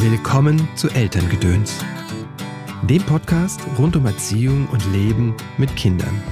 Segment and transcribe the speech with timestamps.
[0.00, 1.84] Willkommen zu Elterngedöns,
[2.88, 6.22] dem Podcast rund um Erziehung und Leben mit Kindern.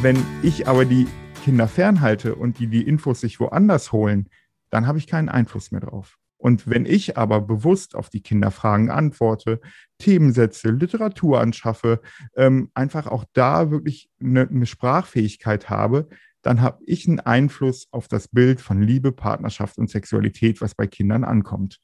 [0.00, 1.06] Wenn ich aber die
[1.44, 4.30] Kinder fernhalte und die die Infos sich woanders holen,
[4.70, 6.16] dann habe ich keinen Einfluss mehr drauf.
[6.38, 9.60] Und wenn ich aber bewusst auf die Kinderfragen antworte,
[9.98, 12.00] Themen setze, Literatur anschaffe,
[12.36, 16.08] ähm, einfach auch da wirklich eine, eine Sprachfähigkeit habe,
[16.46, 20.86] dann habe ich einen Einfluss auf das Bild von Liebe, Partnerschaft und Sexualität, was bei
[20.86, 21.80] Kindern ankommt.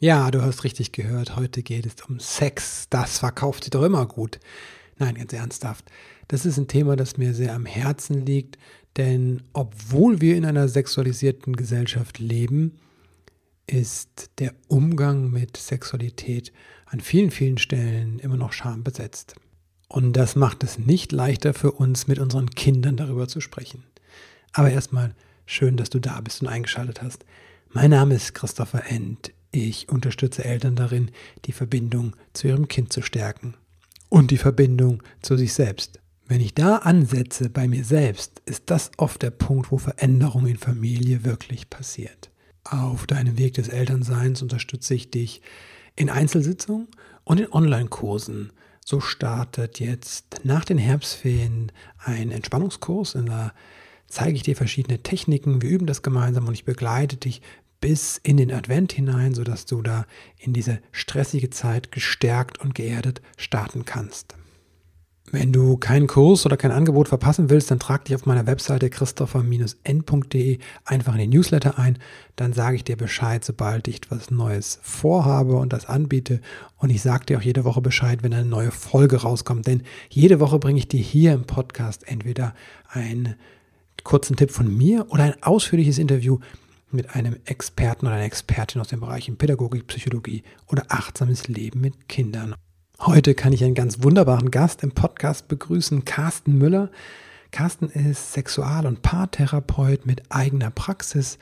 [0.00, 1.36] Ja, du hast richtig gehört.
[1.36, 2.88] Heute geht es um Sex.
[2.90, 4.40] Das verkauft sich doch immer gut.
[4.98, 5.84] Nein, ganz ernsthaft.
[6.26, 8.58] Das ist ein Thema, das mir sehr am Herzen liegt,
[8.96, 12.78] denn obwohl wir in einer sexualisierten Gesellschaft leben,
[13.68, 16.52] ist der Umgang mit Sexualität
[16.86, 19.36] an vielen, vielen Stellen immer noch schambesetzt.
[19.86, 23.84] Und das macht es nicht leichter für uns, mit unseren Kindern darüber zu sprechen.
[24.52, 25.14] Aber erstmal
[25.46, 27.24] schön, dass du da bist und eingeschaltet hast.
[27.70, 29.32] Mein Name ist Christopher End.
[29.50, 31.10] Ich unterstütze Eltern darin,
[31.44, 33.54] die Verbindung zu ihrem Kind zu stärken
[34.08, 36.00] und die Verbindung zu sich selbst.
[36.26, 40.56] Wenn ich da ansetze bei mir selbst, ist das oft der Punkt, wo Veränderung in
[40.56, 42.30] Familie wirklich passiert.
[42.64, 45.42] Auf deinem Weg des Elternseins unterstütze ich dich
[45.96, 46.88] in Einzelsitzungen
[47.24, 48.52] und in Online-Kursen.
[48.84, 53.52] So startet jetzt nach den Herbstferien ein Entspannungskurs in der
[54.12, 57.40] zeige ich dir verschiedene Techniken, wir üben das gemeinsam und ich begleite dich
[57.80, 60.04] bis in den Advent hinein, sodass du da
[60.38, 64.36] in diese stressige Zeit gestärkt und geerdet starten kannst.
[65.30, 68.90] Wenn du keinen Kurs oder kein Angebot verpassen willst, dann trag dich auf meiner Webseite
[68.90, 71.98] christopher-n.de einfach in den Newsletter ein.
[72.36, 76.42] Dann sage ich dir Bescheid, sobald ich etwas Neues vorhabe und das anbiete.
[76.76, 79.66] Und ich sage dir auch jede Woche Bescheid, wenn eine neue Folge rauskommt.
[79.66, 82.54] Denn jede Woche bringe ich dir hier im Podcast entweder
[82.90, 83.36] ein
[84.04, 86.38] kurzen Tipp von mir oder ein ausführliches Interview
[86.90, 92.08] mit einem Experten oder einer Expertin aus den Bereichen Pädagogik, Psychologie oder achtsames Leben mit
[92.08, 92.54] Kindern.
[93.00, 96.90] Heute kann ich einen ganz wunderbaren Gast im Podcast begrüßen, Carsten Müller.
[97.50, 101.38] Carsten ist Sexual- und Paartherapeut mit eigener Praxis.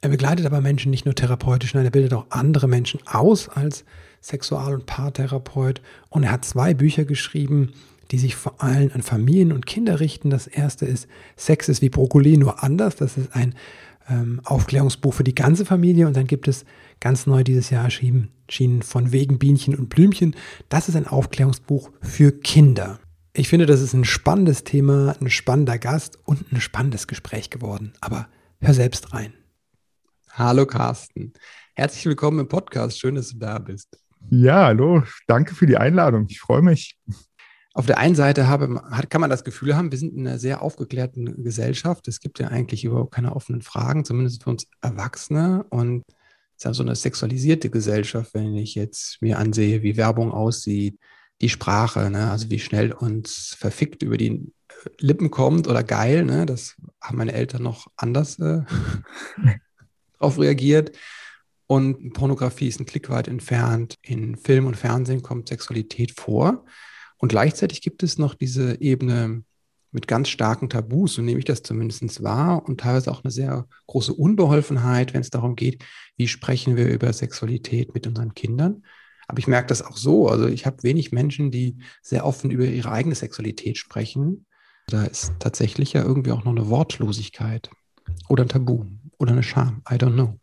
[0.00, 3.84] Er begleitet aber Menschen nicht nur therapeutisch, nein, er bildet auch andere Menschen aus als
[4.20, 5.80] Sexual- und Paartherapeut.
[6.08, 7.72] Und er hat zwei Bücher geschrieben,
[8.12, 10.28] die sich vor allem an Familien und Kinder richten.
[10.28, 12.94] Das erste ist Sex ist wie Brokkoli, nur anders.
[12.96, 13.54] Das ist ein
[14.08, 16.06] ähm, Aufklärungsbuch für die ganze Familie.
[16.06, 16.66] Und dann gibt es
[17.00, 18.30] ganz neu dieses Jahr erschienen,
[18.82, 20.36] von Wegen, Bienchen und Blümchen.
[20.68, 23.00] Das ist ein Aufklärungsbuch für Kinder.
[23.32, 27.94] Ich finde, das ist ein spannendes Thema, ein spannender Gast und ein spannendes Gespräch geworden.
[28.02, 28.28] Aber
[28.60, 29.32] hör selbst rein.
[30.32, 31.32] Hallo Carsten.
[31.74, 33.00] Herzlich willkommen im Podcast.
[33.00, 33.98] Schön, dass du da bist.
[34.28, 35.02] Ja, hallo.
[35.26, 36.26] Danke für die Einladung.
[36.28, 36.98] Ich freue mich
[37.74, 40.62] auf der einen Seite habe, kann man das Gefühl haben, wir sind in einer sehr
[40.62, 42.06] aufgeklärten Gesellschaft.
[42.06, 45.64] Es gibt ja eigentlich überhaupt keine offenen Fragen, zumindest für uns Erwachsene.
[45.70, 50.32] Und es ist ja so eine sexualisierte Gesellschaft, wenn ich jetzt mir ansehe, wie Werbung
[50.32, 50.98] aussieht,
[51.40, 52.30] die Sprache, ne?
[52.30, 54.52] also wie schnell uns verfickt über die
[54.98, 56.24] Lippen kommt oder geil.
[56.24, 56.44] Ne?
[56.44, 58.62] Das haben meine Eltern noch anders äh,
[60.18, 60.96] darauf reagiert.
[61.66, 63.98] Und Pornografie ist ein Klick weit entfernt.
[64.02, 66.66] In Film und Fernsehen kommt Sexualität vor.
[67.22, 69.44] Und gleichzeitig gibt es noch diese Ebene
[69.92, 73.68] mit ganz starken Tabus, so nehme ich das zumindest wahr, und teilweise auch eine sehr
[73.86, 75.84] große Unbeholfenheit, wenn es darum geht,
[76.16, 78.82] wie sprechen wir über Sexualität mit unseren Kindern.
[79.28, 80.28] Aber ich merke das auch so.
[80.28, 84.46] Also ich habe wenig Menschen, die sehr offen über ihre eigene Sexualität sprechen.
[84.88, 87.70] Da ist tatsächlich ja irgendwie auch noch eine Wortlosigkeit
[88.28, 88.84] oder ein Tabu
[89.20, 89.82] oder eine Scham.
[89.88, 90.41] I don't know.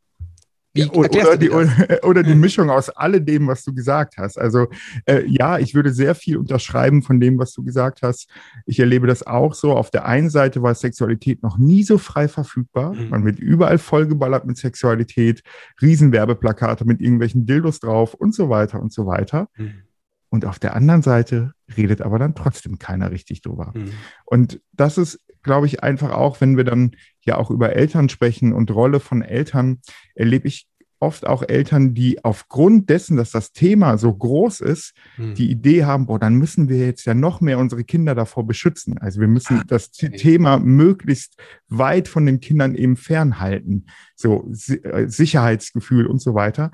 [0.80, 1.50] Wie ja, oder, die,
[2.04, 4.38] oder, die, Mischung aus alledem, was du gesagt hast.
[4.38, 4.68] Also
[5.06, 8.30] äh, ja, ich würde sehr viel unterschreiben von dem, was du gesagt hast.
[8.66, 9.74] Ich erlebe das auch so.
[9.74, 12.94] Auf der einen Seite war Sexualität noch nie so frei verfügbar.
[12.94, 13.10] Mhm.
[13.10, 15.44] Man wird überall vollgeballert mit Sexualität,
[15.82, 19.48] Riesenwerbeplakate mit irgendwelchen Dildos drauf und so weiter und so weiter.
[19.58, 19.84] Mhm.
[20.32, 23.74] Und auf der anderen Seite redet aber dann trotzdem keiner richtig drüber.
[23.76, 23.92] Mhm.
[24.26, 26.92] Und das ist glaube ich, einfach auch, wenn wir dann
[27.22, 29.80] ja auch über Eltern sprechen und Rolle von Eltern,
[30.16, 30.68] erlebe ich
[31.00, 35.34] oft auch Eltern, die aufgrund dessen, dass das Thema so groß ist, hm.
[35.36, 38.98] die Idee haben, boah, dann müssen wir jetzt ja noch mehr unsere Kinder davor beschützen.
[38.98, 40.16] Also wir müssen ah, das okay.
[40.18, 41.36] Thema möglichst
[41.68, 43.88] weit von den Kindern eben fernhalten.
[44.16, 44.52] So
[44.84, 46.72] äh, Sicherheitsgefühl und so weiter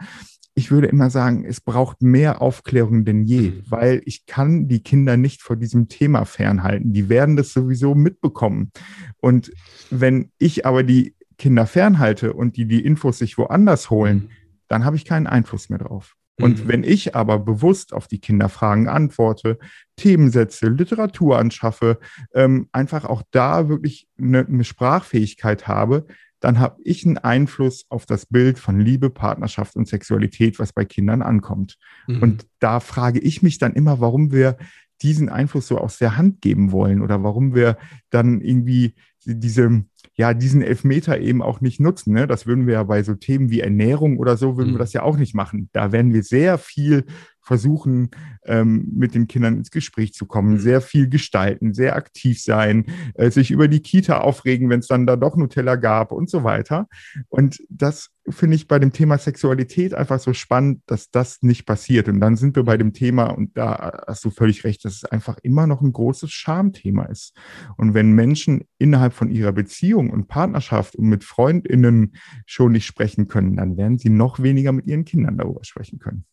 [0.58, 3.64] ich würde immer sagen, es braucht mehr Aufklärung denn je, mhm.
[3.68, 6.94] weil ich kann die Kinder nicht vor diesem Thema fernhalten.
[6.94, 8.72] Die werden das sowieso mitbekommen.
[9.18, 9.52] Und
[9.92, 14.30] wenn ich aber die Kinder fernhalte und die die Infos sich woanders holen, mhm.
[14.68, 16.16] dann habe ich keinen Einfluss mehr drauf.
[16.40, 16.68] Und mhm.
[16.68, 19.58] wenn ich aber bewusst auf die Kinderfragen antworte,
[19.96, 22.00] Themen setze, Literatur anschaffe,
[22.34, 26.06] ähm, einfach auch da wirklich eine, eine Sprachfähigkeit habe,
[26.42, 30.84] dann habe ich einen Einfluss auf das Bild von Liebe, Partnerschaft und Sexualität, was bei
[30.84, 31.78] Kindern ankommt.
[32.08, 32.22] Mhm.
[32.22, 34.58] Und da frage ich mich dann immer, warum wir
[35.02, 37.78] diesen Einfluss so aus der Hand geben wollen oder warum wir
[38.10, 38.96] dann irgendwie
[39.26, 39.86] diese,
[40.18, 42.14] ja, diesen Elfmeter eben auch nicht nutzen.
[42.14, 42.26] Ne?
[42.26, 44.76] Das würden wir ja bei so Themen wie Ernährung oder so, würden mhm.
[44.76, 45.70] wir das ja auch nicht machen.
[45.74, 47.06] Da werden wir sehr viel
[47.46, 48.10] versuchen,
[48.44, 50.60] ähm, mit den Kindern ins Gespräch zu kommen, mhm.
[50.60, 55.06] sehr viel gestalten, sehr aktiv sein, äh, sich über die Kita aufregen, wenn es dann
[55.06, 56.88] da doch Nutella gab und so weiter.
[57.30, 62.08] Und das finde ich bei dem Thema Sexualität einfach so spannend, dass das nicht passiert.
[62.08, 65.06] Und dann sind wir bei dem Thema, und da hast du völlig recht, dass es
[65.06, 67.36] einfach immer noch ein großes Schamthema ist.
[67.78, 72.16] Und wenn Menschen innerhalb von ihrer Beziehung und Partnerschaft und mit Freundinnen
[72.48, 76.26] schon nicht sprechen können, dann werden sie noch weniger mit ihren Kindern darüber sprechen können.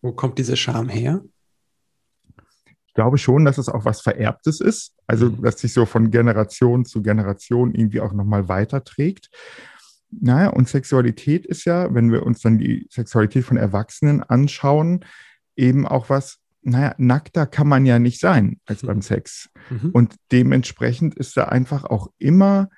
[0.00, 1.22] Wo kommt diese Scham her?
[2.86, 4.94] Ich glaube schon, dass es auch was Vererbtes ist.
[5.06, 5.42] Also, mhm.
[5.42, 9.30] dass sich so von Generation zu Generation irgendwie auch nochmal weiterträgt.
[10.10, 15.04] Naja, und Sexualität ist ja, wenn wir uns dann die Sexualität von Erwachsenen anschauen,
[15.54, 18.86] eben auch was, naja, nackter kann man ja nicht sein als mhm.
[18.86, 19.50] beim Sex.
[19.70, 19.90] Mhm.
[19.92, 22.68] Und dementsprechend ist da einfach auch immer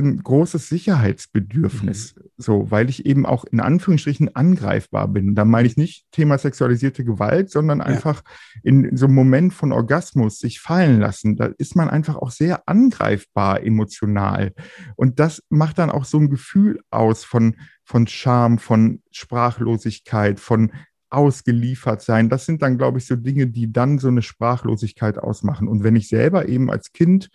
[0.00, 2.22] ein großes Sicherheitsbedürfnis, mhm.
[2.36, 5.34] so, weil ich eben auch in Anführungsstrichen angreifbar bin.
[5.34, 7.86] Da meine ich nicht Thema sexualisierte Gewalt, sondern ja.
[7.86, 8.22] einfach
[8.62, 11.36] in so einem Moment von Orgasmus sich fallen lassen.
[11.36, 14.52] Da ist man einfach auch sehr angreifbar emotional.
[14.96, 20.72] Und das macht dann auch so ein Gefühl aus von, von Scham, von Sprachlosigkeit, von
[21.14, 22.28] ausgeliefert sein.
[22.28, 25.68] Das sind dann, glaube ich, so Dinge, die dann so eine Sprachlosigkeit ausmachen.
[25.68, 27.30] Und wenn ich selber eben als Kind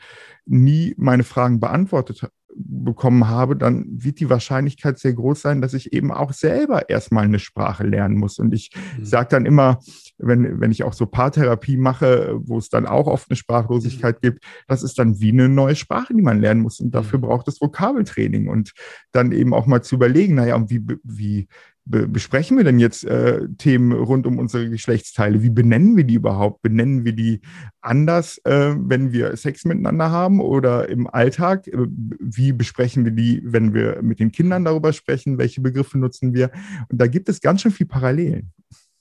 [0.45, 2.23] nie meine Fragen beantwortet
[2.55, 7.25] bekommen habe, dann wird die Wahrscheinlichkeit sehr groß sein, dass ich eben auch selber erstmal
[7.25, 8.39] eine Sprache lernen muss.
[8.39, 9.05] Und ich mhm.
[9.05, 9.79] sage dann immer,
[10.17, 14.21] wenn, wenn ich auch so Paartherapie mache, wo es dann auch oft eine Sprachlosigkeit mhm.
[14.21, 16.79] gibt, das ist dann wie eine neue Sprache, die man lernen muss.
[16.79, 17.23] Und dafür mhm.
[17.23, 18.73] braucht es Vokabeltraining und
[19.11, 21.47] dann eben auch mal zu überlegen, naja, wie, wie
[21.89, 25.41] be besprechen wir denn jetzt äh, Themen rund um unsere Geschlechtsteile?
[25.43, 26.61] Wie benennen wir die überhaupt?
[26.61, 27.41] Benennen wir die
[27.81, 31.67] anders, äh, wenn wir Sex miteinander haben oder im Alltag?
[31.67, 31.87] Äh,
[32.19, 35.37] wie besprechen wir die, wenn wir mit den Kindern darüber sprechen?
[35.39, 36.51] Welche Begriffe nutzen wir?
[36.89, 38.53] Und da gibt es ganz schön viel Parallelen.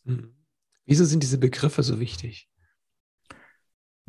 [0.06, 0.30] Hm.
[0.86, 2.48] Wieso sind diese Begriffe so wichtig?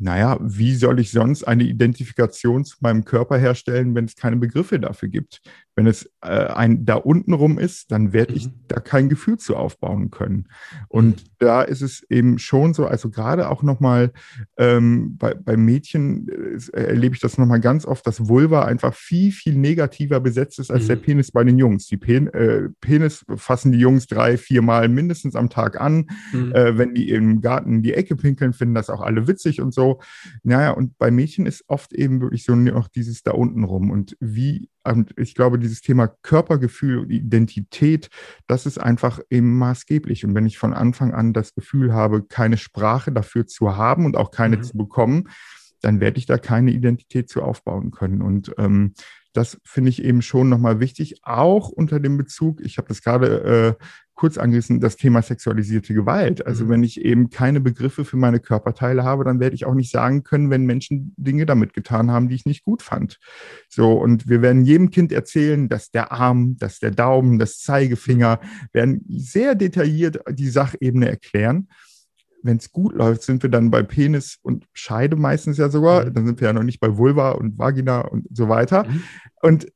[0.00, 4.80] naja, wie soll ich sonst eine Identifikation zu meinem Körper herstellen, wenn es keine Begriffe
[4.80, 5.42] dafür gibt?
[5.76, 8.54] Wenn es äh, ein da unten rum ist, dann werde ich mhm.
[8.68, 10.48] da kein Gefühl zu aufbauen können.
[10.88, 11.28] Und mhm.
[11.38, 14.12] da ist es eben schon so, also gerade auch nochmal
[14.56, 19.32] ähm, bei, bei Mädchen äh, erlebe ich das nochmal ganz oft, dass Vulva einfach viel,
[19.32, 20.88] viel negativer besetzt ist als mhm.
[20.88, 21.86] der Penis bei den Jungs.
[21.86, 26.06] Die Pen äh, Penis fassen die Jungs drei, vier Mal mindestens am Tag an.
[26.32, 26.52] Mhm.
[26.52, 29.72] Äh, wenn die im Garten in die Ecke pinkeln, finden das auch alle witzig und
[29.72, 30.00] so.
[30.42, 33.90] Naja, und bei Mädchen ist oft eben wirklich so noch dieses da unten rum.
[33.90, 38.08] Und wie, und ich glaube, dieses Thema Körpergefühl und Identität,
[38.46, 40.24] das ist einfach eben maßgeblich.
[40.24, 44.16] Und wenn ich von Anfang an das Gefühl habe, keine Sprache dafür zu haben und
[44.16, 44.62] auch keine mhm.
[44.62, 45.28] zu bekommen,
[45.80, 48.22] dann werde ich da keine Identität zu aufbauen können.
[48.22, 48.94] Und ähm,
[49.32, 53.76] das finde ich eben schon nochmal wichtig, auch unter dem Bezug, ich habe das gerade
[53.78, 53.84] äh,
[54.20, 56.46] kurz angerissen, das Thema sexualisierte Gewalt.
[56.46, 56.68] Also mhm.
[56.68, 60.24] wenn ich eben keine Begriffe für meine Körperteile habe, dann werde ich auch nicht sagen
[60.24, 63.18] können, wenn Menschen Dinge damit getan haben, die ich nicht gut fand.
[63.70, 68.40] So, und wir werden jedem Kind erzählen, dass der Arm, dass der Daumen, das Zeigefinger
[68.74, 71.68] werden sehr detailliert die Sachebene erklären
[72.42, 76.06] wenn es gut läuft, sind wir dann bei Penis und Scheide meistens ja sogar.
[76.06, 76.14] Mhm.
[76.14, 78.84] Dann sind wir ja noch nicht bei Vulva und Vagina und so weiter.
[78.84, 79.02] Mhm.
[79.42, 79.66] Und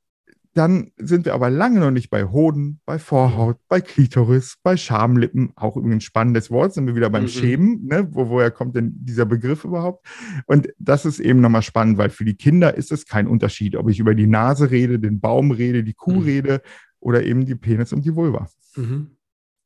[0.54, 5.52] dann sind wir aber lange noch nicht bei Hoden, bei Vorhaut, bei Klitoris, bei Schamlippen.
[5.56, 7.28] Auch übrigens spannendes Wort, sind wir wieder beim mhm.
[7.28, 7.86] Schämen.
[7.86, 8.08] Ne?
[8.10, 10.06] Wo, woher kommt denn dieser Begriff überhaupt?
[10.46, 13.90] Und das ist eben nochmal spannend, weil für die Kinder ist es kein Unterschied, ob
[13.90, 16.22] ich über die Nase rede, den Baum rede, die Kuh mhm.
[16.22, 16.62] rede
[17.00, 18.48] oder eben die Penis und die Vulva.
[18.76, 19.16] Mhm.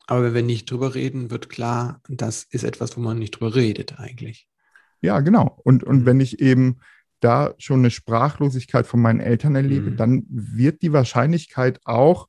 [0.06, 3.54] Aber wenn wir nicht drüber reden, wird klar, das ist etwas, wo man nicht drüber
[3.54, 4.48] redet eigentlich.
[5.02, 5.60] Ja, genau.
[5.64, 6.06] Und, und mhm.
[6.06, 6.78] wenn ich eben
[7.20, 9.96] da schon eine Sprachlosigkeit von meinen Eltern erlebe, mhm.
[9.96, 12.28] dann wird die Wahrscheinlichkeit auch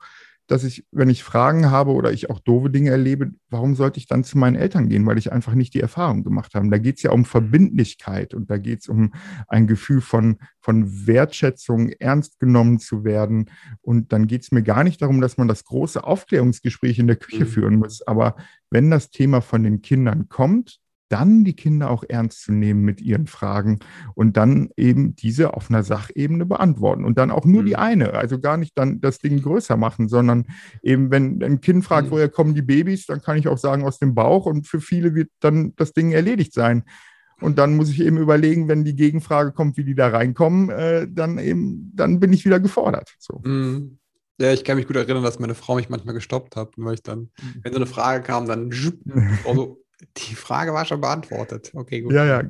[0.50, 4.08] dass ich, wenn ich Fragen habe oder ich auch doofe Dinge erlebe, warum sollte ich
[4.08, 6.67] dann zu meinen Eltern gehen, weil ich einfach nicht die Erfahrung gemacht habe.
[6.69, 9.13] Da geht es ja um Verbindlichkeit und da geht es um
[9.48, 13.51] ein Gefühl von, von Wertschätzung, ernst genommen zu werden.
[13.81, 17.17] Und dann geht es mir gar nicht darum, dass man das große Aufklärungsgespräch in der
[17.17, 17.50] Küche mhm.
[17.50, 18.01] führen muss.
[18.01, 18.36] Aber
[18.72, 20.79] wenn das Thema von den Kindern kommt,
[21.10, 23.80] dann die Kinder auch ernst zu nehmen mit ihren Fragen
[24.16, 27.66] und dann eben diese auf einer Sachebene beantworten und dann auch nur mhm.
[27.66, 30.46] die eine, also gar nicht dann das Ding größer machen, sondern
[30.82, 32.12] eben, wenn ein Kind fragt, mhm.
[32.12, 35.16] woher kommen die Babys, dann kann ich auch sagen aus dem Bauch und für viele
[35.16, 36.84] wird dann das Ding erledigt sein.
[37.42, 41.08] Und dann muss ich eben überlegen, wenn die Gegenfrage kommt, wie die da reinkommen, äh,
[41.10, 43.16] dann eben, dann bin ich wieder gefordert.
[43.18, 43.42] So.
[43.44, 43.98] Mhm.
[44.42, 47.04] Ja, ich kann mich gut erinnern, dass meine Frau mich manchmal gestoppt hat, weil ich
[47.04, 47.60] dann, mhm.
[47.62, 48.72] wenn so eine Frage kam, dann
[49.48, 49.82] also,
[50.18, 51.72] die Frage war schon beantwortet.
[51.74, 52.13] Okay, gut.
[52.13, 52.44] Ja, ja.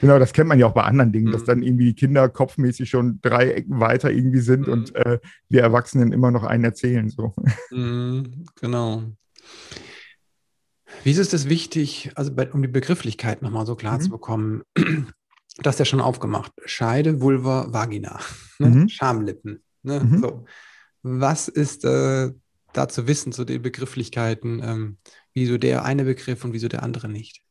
[0.00, 1.32] Genau, das kennt man ja auch bei anderen Dingen, mhm.
[1.32, 4.72] dass dann irgendwie die Kinder kopfmäßig schon drei Ecken weiter irgendwie sind mhm.
[4.72, 5.18] und äh,
[5.48, 7.08] wir Erwachsenen immer noch einen erzählen.
[7.08, 7.34] So.
[7.70, 9.02] Mhm, genau.
[11.04, 14.02] Wieso ist es wichtig, also bei, um die Begrifflichkeit nochmal so klar mhm.
[14.02, 14.62] zu bekommen,
[15.58, 16.52] das ist ja schon aufgemacht.
[16.66, 18.20] Scheide, Vulva, Vagina,
[18.58, 18.68] ne?
[18.68, 18.88] Mhm.
[18.88, 19.62] Schamlippen.
[19.82, 20.00] Ne?
[20.00, 20.18] Mhm.
[20.18, 20.44] So.
[21.02, 22.30] Was ist äh,
[22.72, 24.62] da zu wissen zu den Begrifflichkeiten?
[24.62, 24.98] Ähm,
[25.34, 27.42] wieso der eine Begriff und wieso der andere nicht?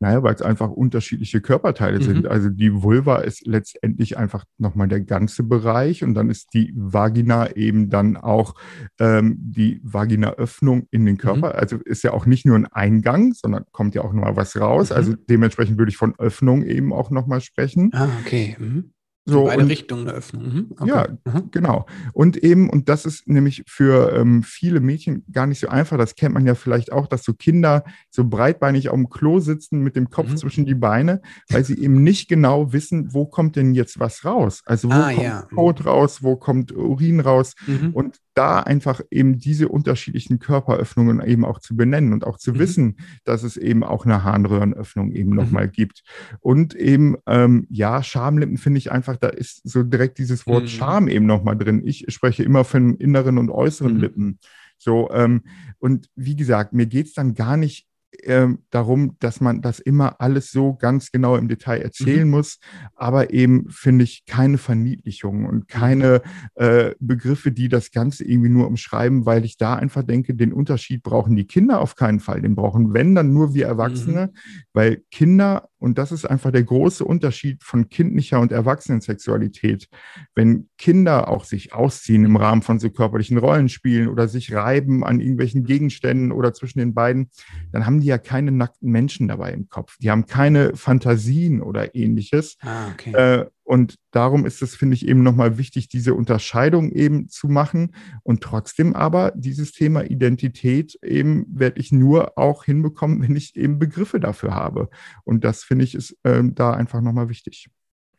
[0.00, 2.02] Naja, weil es einfach unterschiedliche Körperteile mhm.
[2.02, 2.26] sind.
[2.28, 7.56] Also die Vulva ist letztendlich einfach nochmal der ganze Bereich und dann ist die Vagina
[7.56, 8.54] eben dann auch
[9.00, 11.48] ähm, die Vaginaöffnung in den Körper.
[11.48, 11.58] Mhm.
[11.58, 14.90] Also ist ja auch nicht nur ein Eingang, sondern kommt ja auch nochmal was raus.
[14.90, 14.96] Mhm.
[14.96, 17.90] Also dementsprechend würde ich von Öffnung eben auch nochmal sprechen.
[17.92, 18.56] Ah, okay.
[18.56, 18.92] Mhm.
[19.28, 20.42] So, beide und, Richtungen eine Öffnung.
[20.42, 20.66] Mhm.
[20.78, 20.88] Okay.
[20.88, 21.50] Ja, mhm.
[21.50, 21.86] genau.
[22.12, 26.14] Und eben, und das ist nämlich für ähm, viele Mädchen gar nicht so einfach, das
[26.14, 29.96] kennt man ja vielleicht auch, dass so Kinder so breitbeinig auf dem Klo sitzen mit
[29.96, 30.36] dem Kopf mhm.
[30.38, 31.20] zwischen die Beine,
[31.50, 34.62] weil sie eben nicht genau wissen, wo kommt denn jetzt was raus?
[34.64, 35.42] Also wo ah, kommt ja.
[35.54, 37.54] Kot raus, wo kommt Urin raus?
[37.66, 37.90] Mhm.
[37.92, 42.58] Und da einfach eben diese unterschiedlichen Körperöffnungen eben auch zu benennen und auch zu mhm.
[42.60, 45.72] wissen, dass es eben auch eine Harnröhrenöffnung eben nochmal mhm.
[45.72, 46.02] gibt.
[46.38, 50.68] Und eben, ähm, ja, Schamlippen finde ich einfach, da ist so direkt dieses Wort mhm.
[50.68, 51.82] Scham eben nochmal drin.
[51.84, 54.00] Ich spreche immer von inneren und äußeren mhm.
[54.00, 54.38] Lippen.
[54.78, 55.42] So, ähm,
[55.78, 57.88] und wie gesagt, mir geht es dann gar nicht
[58.22, 62.30] ähm, darum, dass man das immer alles so ganz genau im Detail erzählen mhm.
[62.30, 62.58] muss,
[62.94, 66.22] aber eben finde ich keine Verniedlichungen und keine
[66.54, 71.02] äh, Begriffe, die das Ganze irgendwie nur umschreiben, weil ich da einfach denke, den Unterschied
[71.02, 72.40] brauchen die Kinder auf keinen Fall.
[72.40, 74.38] Den brauchen, wenn, dann nur wir Erwachsene, mhm.
[74.72, 79.88] weil Kinder und das ist einfach der große Unterschied von kindlicher und Erwachsenensexualität.
[80.34, 85.20] Wenn Kinder auch sich ausziehen im Rahmen von so körperlichen Rollenspielen oder sich reiben an
[85.20, 87.30] irgendwelchen Gegenständen oder zwischen den beiden,
[87.72, 89.96] dann haben die ja keine nackten Menschen dabei im Kopf.
[89.98, 92.56] Die haben keine Fantasien oder ähnliches.
[92.60, 93.12] Ah, okay.
[93.12, 97.94] Äh, und darum ist es, finde ich, eben nochmal wichtig, diese Unterscheidung eben zu machen.
[98.22, 103.78] Und trotzdem aber dieses Thema Identität eben werde ich nur auch hinbekommen, wenn ich eben
[103.78, 104.88] Begriffe dafür habe.
[105.24, 107.68] Und das finde ich ist äh, da einfach nochmal wichtig.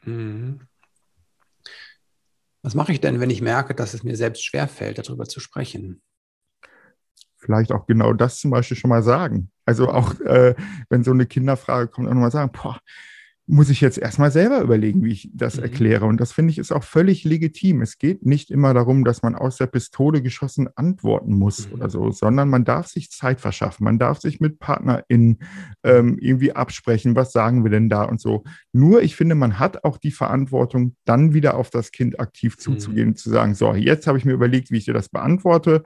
[0.05, 0.59] Mhm.
[2.61, 6.03] Was mache ich denn, wenn ich merke, dass es mir selbst schwerfällt, darüber zu sprechen?
[7.37, 9.49] Vielleicht auch genau das zum Beispiel schon mal sagen.
[9.65, 10.53] Also auch, äh,
[10.89, 12.79] wenn so eine Kinderfrage kommt, auch nochmal sagen, boah,
[13.51, 15.63] muss ich jetzt erstmal selber überlegen, wie ich das mhm.
[15.63, 16.05] erkläre.
[16.05, 17.81] Und das finde ich ist auch völlig legitim.
[17.81, 21.73] Es geht nicht immer darum, dass man aus der Pistole geschossen antworten muss mhm.
[21.73, 23.85] oder so, sondern man darf sich Zeit verschaffen.
[23.85, 25.39] Man darf sich mit PartnerInnen
[25.83, 28.43] ähm, irgendwie absprechen, was sagen wir denn da und so.
[28.71, 32.61] Nur ich finde, man hat auch die Verantwortung, dann wieder auf das Kind aktiv mhm.
[32.61, 33.15] zuzugehen, mhm.
[33.15, 35.83] zu sagen, so, jetzt habe ich mir überlegt, wie ich dir das beantworte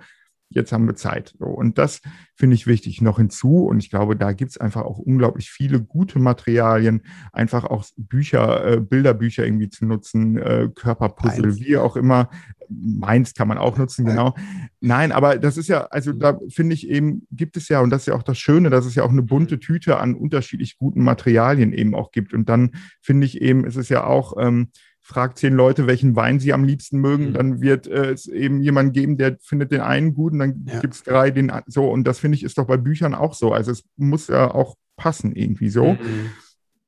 [0.56, 1.36] jetzt haben wir Zeit.
[1.40, 2.02] So, und das
[2.36, 3.66] finde ich wichtig noch hinzu.
[3.66, 8.66] Und ich glaube, da gibt es einfach auch unglaublich viele gute Materialien, einfach auch Bücher,
[8.66, 11.60] äh, Bilderbücher irgendwie zu nutzen, äh, Körperpuzzle, Meins.
[11.60, 12.30] wie auch immer.
[12.70, 14.36] Meins kann man auch nutzen, genau.
[14.80, 18.04] Nein, aber das ist ja, also da finde ich eben, gibt es ja, und das
[18.04, 21.04] ist ja auch das Schöne, dass es ja auch eine bunte Tüte an unterschiedlich guten
[21.04, 22.34] Materialien eben auch gibt.
[22.34, 24.70] Und dann finde ich eben, ist es ja auch, ähm,
[25.04, 27.34] fragt zehn Leute, welchen Wein sie am liebsten mögen, mhm.
[27.34, 30.80] dann wird äh, es eben jemanden geben, der findet den einen gut und dann ja.
[30.80, 31.90] gibt es drei, den so.
[31.90, 33.54] Und das finde ich ist doch bei Büchern auch so.
[33.54, 35.94] Also es muss ja auch passen irgendwie so.
[35.94, 36.30] Mhm.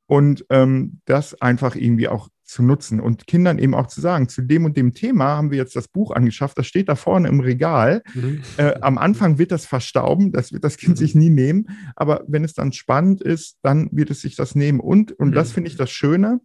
[0.08, 4.44] Und ähm, das einfach irgendwie auch zu nutzen und Kindern eben auch zu sagen, zu
[4.44, 7.40] dem und dem Thema haben wir jetzt das Buch angeschafft, das steht da vorne im
[7.40, 8.04] Regal.
[8.14, 8.44] Mhm.
[8.58, 10.98] Äh, am Anfang wird das verstauben, das wird das Kind mhm.
[10.98, 14.80] sich nie nehmen, aber wenn es dann spannend ist, dann wird es sich das nehmen.
[14.80, 15.34] Und, und mhm.
[15.34, 16.40] das finde ich das Schöne,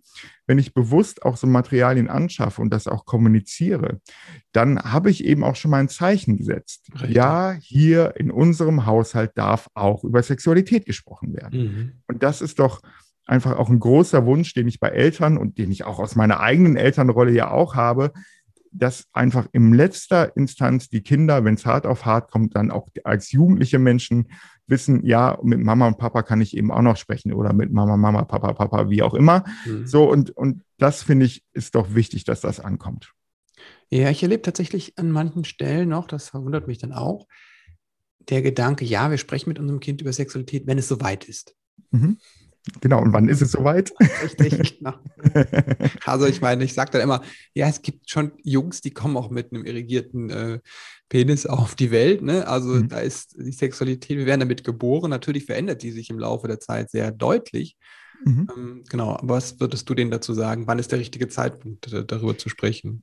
[0.50, 4.00] wenn ich bewusst auch so Materialien anschaffe und das auch kommuniziere,
[4.50, 6.88] dann habe ich eben auch schon mal ein Zeichen gesetzt.
[6.92, 7.14] Richtig.
[7.14, 11.60] Ja, hier in unserem Haushalt darf auch über Sexualität gesprochen werden.
[11.60, 11.92] Mhm.
[12.08, 12.80] Und das ist doch
[13.26, 16.40] einfach auch ein großer Wunsch, den ich bei Eltern und den ich auch aus meiner
[16.40, 18.12] eigenen Elternrolle ja auch habe,
[18.72, 22.88] dass einfach im letzter Instanz die Kinder, wenn es hart auf hart kommt, dann auch
[23.04, 24.26] als jugendliche Menschen
[24.70, 27.96] wissen, ja, mit Mama und Papa kann ich eben auch noch sprechen oder mit Mama,
[27.96, 29.44] Mama, Papa, Papa, wie auch immer.
[29.66, 29.86] Mhm.
[29.86, 33.12] So, und, und das finde ich, ist doch wichtig, dass das ankommt.
[33.90, 37.26] Ja, ich erlebe tatsächlich an manchen Stellen noch, das verwundert mich dann auch,
[38.28, 41.56] der Gedanke, ja, wir sprechen mit unserem Kind über Sexualität, wenn es soweit ist.
[41.90, 42.18] Mhm.
[42.80, 43.92] Genau, und wann ist es soweit?
[44.22, 44.94] Richtig, genau.
[46.04, 47.22] Also ich meine, ich sage dann immer,
[47.54, 50.60] ja, es gibt schon Jungs, die kommen auch mit einem irrigierten äh,
[51.10, 52.22] Penis auf die Welt.
[52.22, 52.46] Ne?
[52.46, 52.88] Also mhm.
[52.88, 55.10] da ist die Sexualität, wir werden damit geboren.
[55.10, 57.76] Natürlich verändert die sich im Laufe der Zeit sehr deutlich.
[58.24, 58.48] Mhm.
[58.56, 60.66] Ähm, genau, was würdest du denen dazu sagen?
[60.66, 63.02] Wann ist der richtige Zeitpunkt, darüber zu sprechen?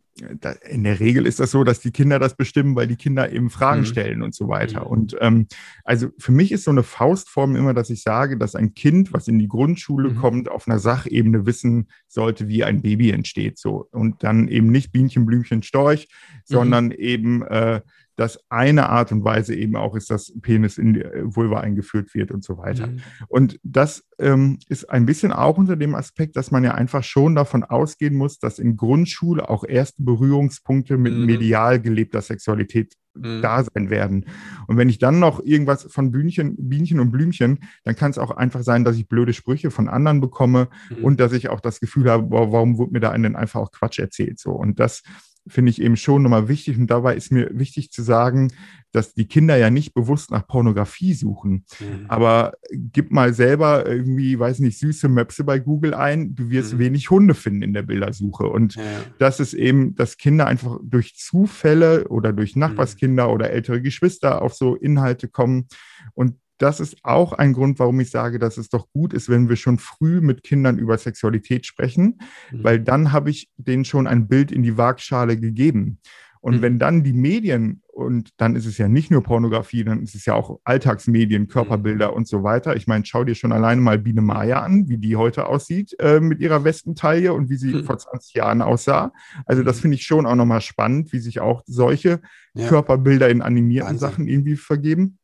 [0.70, 3.50] In der Regel ist das so, dass die Kinder das bestimmen, weil die Kinder eben
[3.50, 3.86] Fragen mhm.
[3.86, 4.82] stellen und so weiter.
[4.82, 4.88] Mhm.
[4.88, 5.48] Und ähm,
[5.84, 9.28] also für mich ist so eine Faustform immer, dass ich sage, dass ein Kind, was
[9.28, 10.16] in die Grundschule mhm.
[10.18, 13.58] kommt, auf einer Sachebene wissen sollte, wie ein Baby entsteht.
[13.58, 13.88] So.
[13.92, 16.42] Und dann eben nicht Bienchen, Blümchen, Storch, mhm.
[16.46, 17.82] sondern eben äh,
[18.18, 22.14] dass eine Art und Weise eben auch ist, dass Penis in die äh, Vulva eingeführt
[22.14, 22.88] wird und so weiter.
[22.88, 23.02] Mhm.
[23.28, 27.36] Und das ähm, ist ein bisschen auch unter dem Aspekt, dass man ja einfach schon
[27.36, 31.26] davon ausgehen muss, dass in Grundschule auch erste Berührungspunkte mit mhm.
[31.28, 33.44] medial gelebter Sexualität mhm.
[33.44, 34.26] da sein werden.
[34.66, 38.32] Und wenn ich dann noch irgendwas von Bühnchen, Bienchen und Blümchen, dann kann es auch
[38.32, 41.04] einfach sein, dass ich blöde Sprüche von anderen bekomme mhm.
[41.04, 44.00] und dass ich auch das Gefühl habe, warum wurde mir da denn einfach auch Quatsch
[44.00, 44.40] erzählt?
[44.40, 44.52] So.
[44.52, 45.04] Und das
[45.48, 46.78] finde ich eben schon nochmal wichtig.
[46.78, 48.52] Und dabei ist mir wichtig zu sagen,
[48.92, 51.66] dass die Kinder ja nicht bewusst nach Pornografie suchen.
[51.80, 52.06] Mhm.
[52.08, 56.80] Aber gib mal selber irgendwie, weiß nicht, süße Möpse bei Google ein, du wirst mhm.
[56.80, 58.48] wenig Hunde finden in der Bildersuche.
[58.48, 58.84] Und ja.
[59.20, 62.62] das ist eben, dass Kinder einfach durch Zufälle oder durch mhm.
[62.62, 63.34] Nachbarskinder mhm.
[63.34, 65.68] oder ältere Geschwister auf so Inhalte kommen.
[66.14, 69.50] Und das ist auch ein Grund, warum ich sage, dass es doch gut ist, wenn
[69.50, 72.20] wir schon früh mit Kindern über Sexualität sprechen,
[72.52, 72.64] mhm.
[72.64, 76.00] weil dann habe ich denen schon ein Bild in die Waagschale gegeben.
[76.40, 76.62] Und mhm.
[76.62, 80.26] wenn dann die Medien, und dann ist es ja nicht nur Pornografie, dann ist es
[80.26, 82.16] ja auch Alltagsmedien, Körperbilder mhm.
[82.16, 82.76] und so weiter.
[82.76, 86.20] Ich meine, schau dir schon alleine mal Biene Maya an, wie die heute aussieht äh,
[86.20, 87.84] mit ihrer Westentaille und wie sie mhm.
[87.84, 89.12] vor 20 Jahren aussah.
[89.46, 89.82] Also das mhm.
[89.82, 92.22] finde ich schon auch nochmal spannend, wie sich auch solche
[92.54, 92.68] ja.
[92.68, 94.10] Körperbilder in animierten Wahnsinn.
[94.10, 95.18] Sachen irgendwie vergeben.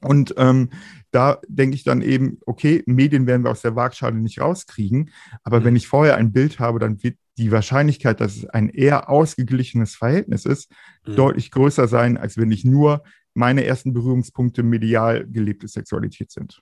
[0.00, 0.70] Und ähm,
[1.10, 5.10] da denke ich dann eben, okay, Medien werden wir aus der Waagschale nicht rauskriegen,
[5.42, 5.64] aber mhm.
[5.64, 9.94] wenn ich vorher ein Bild habe, dann wird die Wahrscheinlichkeit, dass es ein eher ausgeglichenes
[9.94, 10.70] Verhältnis ist,
[11.06, 11.16] mhm.
[11.16, 13.02] deutlich größer sein, als wenn ich nur
[13.34, 16.60] meine ersten Berührungspunkte medial gelebte Sexualität sind.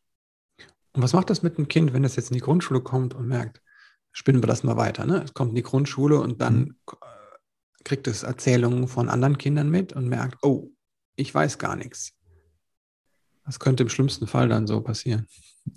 [0.93, 3.27] Und was macht das mit einem Kind, wenn es jetzt in die Grundschule kommt und
[3.27, 3.61] merkt,
[4.13, 5.23] spinnen wir das mal weiter, ne?
[5.23, 6.77] Es kommt in die Grundschule und dann mhm.
[7.85, 10.71] kriegt es Erzählungen von anderen Kindern mit und merkt, oh,
[11.17, 12.16] ich weiß gar nichts.
[13.47, 15.27] Was könnte im schlimmsten Fall dann so passieren?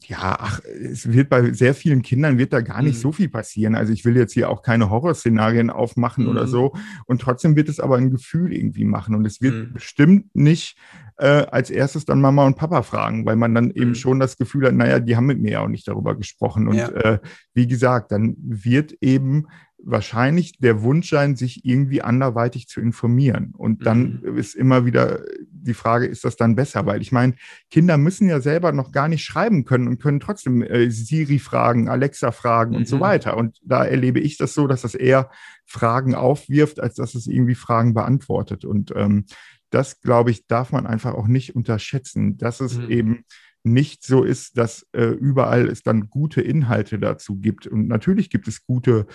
[0.05, 3.01] Ja, ach, es wird bei sehr vielen Kindern wird da gar nicht mhm.
[3.01, 3.75] so viel passieren.
[3.75, 6.29] Also ich will jetzt hier auch keine Horrorszenarien aufmachen mhm.
[6.29, 6.73] oder so.
[7.05, 9.15] Und trotzdem wird es aber ein Gefühl irgendwie machen.
[9.15, 9.73] Und es wird mhm.
[9.73, 10.77] bestimmt nicht
[11.17, 13.95] äh, als erstes dann Mama und Papa fragen, weil man dann eben mhm.
[13.95, 16.67] schon das Gefühl hat, naja, die haben mit mir ja auch nicht darüber gesprochen.
[16.67, 16.89] Und ja.
[16.89, 17.19] äh,
[17.53, 19.47] wie gesagt, dann wird eben
[19.83, 23.53] wahrscheinlich der Wunsch sein, sich irgendwie anderweitig zu informieren.
[23.55, 24.37] Und dann mhm.
[24.37, 26.85] ist immer wieder die Frage, ist das dann besser?
[26.85, 27.35] Weil ich meine,
[27.69, 31.89] Kinder müssen ja selber noch gar nicht schreiben können und können trotzdem äh, Siri fragen,
[31.89, 32.77] Alexa fragen mhm.
[32.77, 33.01] und so mhm.
[33.01, 33.37] weiter.
[33.37, 35.29] Und da erlebe ich das so, dass das eher
[35.65, 38.65] Fragen aufwirft, als dass es irgendwie Fragen beantwortet.
[38.65, 39.25] Und ähm,
[39.69, 42.89] das, glaube ich, darf man einfach auch nicht unterschätzen, dass es mhm.
[42.89, 43.25] eben
[43.63, 47.67] nicht so ist, dass äh, überall es dann gute Inhalte dazu gibt.
[47.67, 49.05] Und natürlich gibt es gute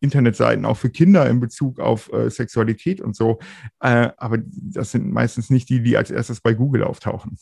[0.00, 3.38] Internetseiten auch für Kinder in Bezug auf äh, Sexualität und so.
[3.80, 7.38] Äh, aber das sind meistens nicht die, die als erstes bei Google auftauchen.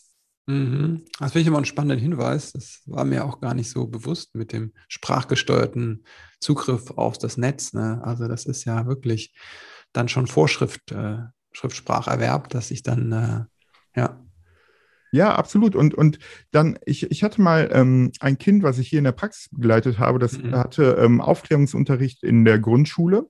[0.46, 1.02] Mhm.
[1.18, 2.52] Das finde ich immer einen spannenden Hinweis.
[2.52, 6.04] Das war mir auch gar nicht so bewusst mit dem sprachgesteuerten
[6.40, 7.72] Zugriff auf das Netz.
[7.72, 8.00] Ne?
[8.04, 9.34] Also das ist ja wirklich
[9.92, 11.18] dann schon Vorschrift, äh,
[11.52, 13.44] Schriftspracherwerb, dass ich dann äh,
[14.00, 14.20] ja
[15.12, 15.76] ja, absolut.
[15.76, 16.18] Und, und
[16.50, 19.98] dann, ich, ich hatte mal ähm, ein Kind, was ich hier in der Praxis begleitet
[19.98, 20.56] habe, das mhm.
[20.56, 23.26] hatte ähm, Aufklärungsunterricht in der Grundschule.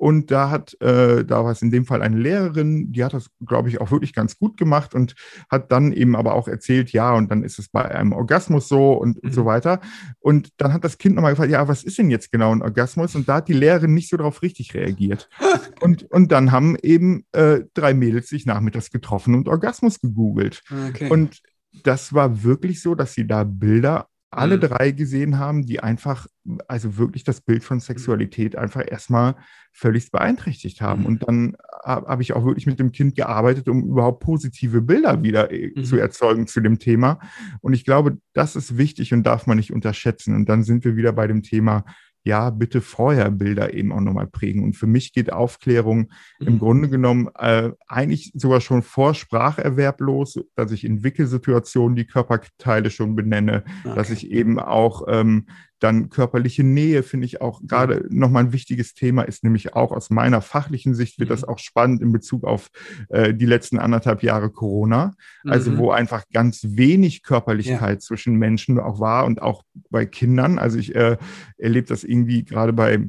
[0.00, 3.28] Und da hat, äh, da war es in dem Fall eine Lehrerin, die hat das,
[3.46, 5.14] glaube ich, auch wirklich ganz gut gemacht und
[5.50, 8.94] hat dann eben aber auch erzählt, ja, und dann ist es bei einem Orgasmus so
[8.94, 9.30] und, mhm.
[9.30, 9.78] so weiter.
[10.18, 13.14] Und dann hat das Kind nochmal gefragt, ja, was ist denn jetzt genau ein Orgasmus?
[13.14, 15.28] Und da hat die Lehrerin nicht so darauf richtig reagiert.
[15.82, 20.62] und, und dann haben eben äh, drei Mädels sich nachmittags getroffen und Orgasmus gegoogelt.
[20.88, 21.10] Okay.
[21.10, 21.42] Und
[21.84, 24.60] das war wirklich so, dass sie da Bilder alle mhm.
[24.60, 26.26] drei gesehen haben, die einfach,
[26.68, 29.36] also wirklich das Bild von Sexualität einfach erstmal
[29.72, 31.00] völlig beeinträchtigt haben.
[31.00, 31.06] Mhm.
[31.06, 35.50] Und dann habe ich auch wirklich mit dem Kind gearbeitet, um überhaupt positive Bilder wieder
[35.50, 35.84] äh, mhm.
[35.84, 37.18] zu erzeugen zu dem Thema.
[37.60, 40.34] Und ich glaube, das ist wichtig und darf man nicht unterschätzen.
[40.34, 41.84] Und dann sind wir wieder bei dem Thema
[42.22, 44.62] ja, bitte vorher Bilder eben auch nochmal prägen.
[44.62, 46.46] Und für mich geht Aufklärung mhm.
[46.46, 52.06] im Grunde genommen äh, eigentlich sogar schon vor Spracherwerb los, dass ich in Wickelsituationen die
[52.06, 53.94] Körperteile schon benenne, okay.
[53.94, 55.46] dass ich eben auch ähm,
[55.80, 60.10] dann körperliche Nähe finde ich auch gerade nochmal ein wichtiges Thema, ist nämlich auch aus
[60.10, 61.48] meiner fachlichen Sicht wird das mhm.
[61.48, 62.68] auch spannend in Bezug auf
[63.08, 65.12] äh, die letzten anderthalb Jahre Corona.
[65.44, 65.78] Also mhm.
[65.78, 67.98] wo einfach ganz wenig Körperlichkeit ja.
[67.98, 70.58] zwischen Menschen auch war und auch bei Kindern.
[70.58, 71.16] Also ich äh,
[71.56, 73.08] erlebe das irgendwie gerade bei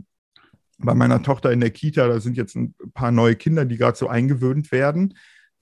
[0.84, 3.96] bei meiner Tochter in der Kita, da sind jetzt ein paar neue Kinder, die gerade
[3.96, 5.14] so eingewöhnt werden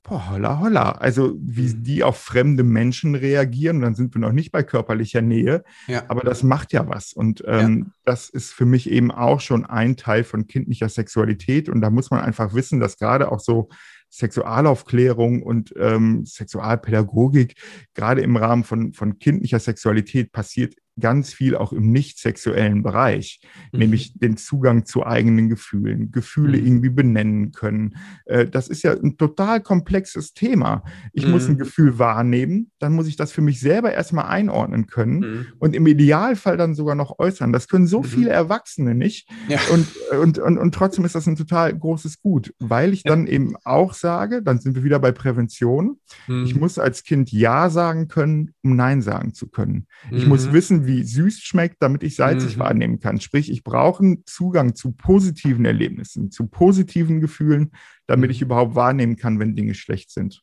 [0.03, 0.91] boah, holla, holla.
[0.91, 1.83] Also wie mhm.
[1.83, 6.03] die auf fremde Menschen reagieren, dann sind wir noch nicht bei körperlicher Nähe, ja.
[6.07, 7.13] aber das macht ja was.
[7.13, 7.93] Und ähm, ja.
[8.05, 11.69] das ist für mich eben auch schon ein Teil von kindlicher Sexualität.
[11.69, 13.69] Und da muss man einfach wissen, dass gerade auch so
[14.09, 17.55] Sexualaufklärung und ähm, Sexualpädagogik
[17.93, 23.41] gerade im Rahmen von, von kindlicher Sexualität passiert ganz viel auch im nicht sexuellen Bereich,
[23.71, 23.79] mhm.
[23.79, 26.65] nämlich den Zugang zu eigenen Gefühlen, Gefühle mhm.
[26.65, 27.95] irgendwie benennen können.
[28.25, 30.83] Äh, das ist ja ein total komplexes Thema.
[31.13, 31.31] Ich mhm.
[31.31, 31.59] muss ein mhm.
[31.59, 35.45] Gefühl wahrnehmen, dann muss ich das für mich selber erstmal einordnen können mhm.
[35.59, 37.53] und im Idealfall dann sogar noch äußern.
[37.53, 38.05] Das können so mhm.
[38.05, 39.29] viele Erwachsene nicht.
[39.47, 39.59] Ja.
[39.71, 39.87] Und,
[40.19, 43.93] und, und, und trotzdem ist das ein total großes Gut, weil ich dann eben auch
[43.93, 45.99] sage, dann sind wir wieder bei Prävention.
[46.27, 49.87] Ich muss als Kind Ja sagen können, um Nein sagen zu können.
[50.11, 52.61] Ich muss wissen, wie süß schmeckt, damit ich salzig mhm.
[52.61, 53.21] wahrnehmen kann.
[53.21, 57.71] Sprich, ich brauche einen Zugang zu positiven Erlebnissen, zu positiven Gefühlen,
[58.07, 58.31] damit mhm.
[58.31, 60.41] ich überhaupt wahrnehmen kann, wenn Dinge schlecht sind.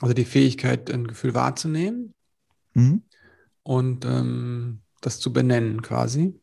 [0.00, 2.14] Also die Fähigkeit, ein Gefühl wahrzunehmen
[2.74, 3.02] mhm.
[3.64, 6.40] und ähm, das zu benennen quasi.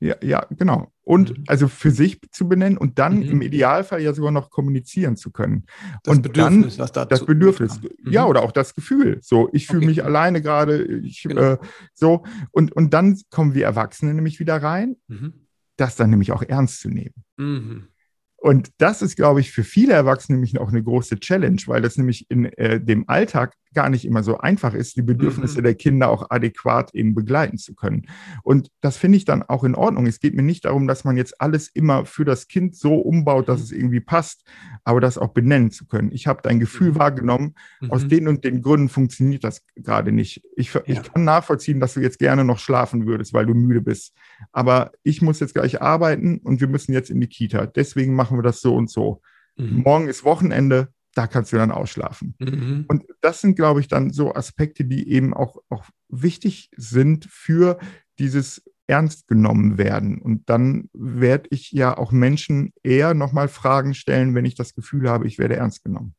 [0.00, 0.93] Ja, ja, genau.
[1.04, 1.44] Und mhm.
[1.46, 3.22] also für sich zu benennen und dann mhm.
[3.24, 5.66] im Idealfall ja sogar noch kommunizieren zu können.
[6.02, 8.10] Das und Bedürfnis, dann, was dazu Das Bedürfnis, mhm.
[8.10, 9.18] ja, oder auch das Gefühl.
[9.20, 9.86] So, ich fühle okay.
[9.86, 11.40] mich alleine gerade, genau.
[11.40, 11.58] äh,
[11.92, 12.24] so.
[12.52, 15.46] Und, und dann kommen wir Erwachsene nämlich wieder rein, mhm.
[15.76, 17.14] das dann nämlich auch ernst zu nehmen.
[17.36, 17.88] Mhm.
[18.36, 21.96] Und das ist, glaube ich, für viele Erwachsene nämlich auch eine große Challenge, weil das
[21.96, 25.64] nämlich in äh, dem Alltag gar nicht immer so einfach ist, die Bedürfnisse mhm.
[25.64, 28.06] der Kinder auch adäquat eben begleiten zu können.
[28.42, 30.06] Und das finde ich dann auch in Ordnung.
[30.06, 33.48] Es geht mir nicht darum, dass man jetzt alles immer für das Kind so umbaut,
[33.48, 33.64] dass mhm.
[33.64, 34.44] es irgendwie passt,
[34.84, 36.10] aber das auch benennen zu können.
[36.12, 36.98] Ich habe dein Gefühl mhm.
[36.98, 37.90] wahrgenommen, mhm.
[37.90, 40.42] aus den und den Gründen funktioniert das gerade nicht.
[40.56, 40.82] Ich, ja.
[40.86, 44.14] ich kann nachvollziehen, dass du jetzt gerne noch schlafen würdest, weil du müde bist.
[44.52, 47.66] Aber ich muss jetzt gleich arbeiten und wir müssen jetzt in die Kita.
[47.66, 49.20] Deswegen machen wir das so und so.
[49.56, 49.82] Mhm.
[49.84, 52.34] Morgen ist Wochenende, da kannst du dann ausschlafen.
[52.38, 52.84] Mhm.
[52.88, 57.78] Und das sind, glaube ich, dann so Aspekte, die eben auch, auch wichtig sind für
[58.18, 60.20] dieses ernst genommen werden.
[60.20, 65.08] Und dann werde ich ja auch Menschen eher nochmal Fragen stellen, wenn ich das Gefühl
[65.08, 66.14] habe, ich werde ernst genommen.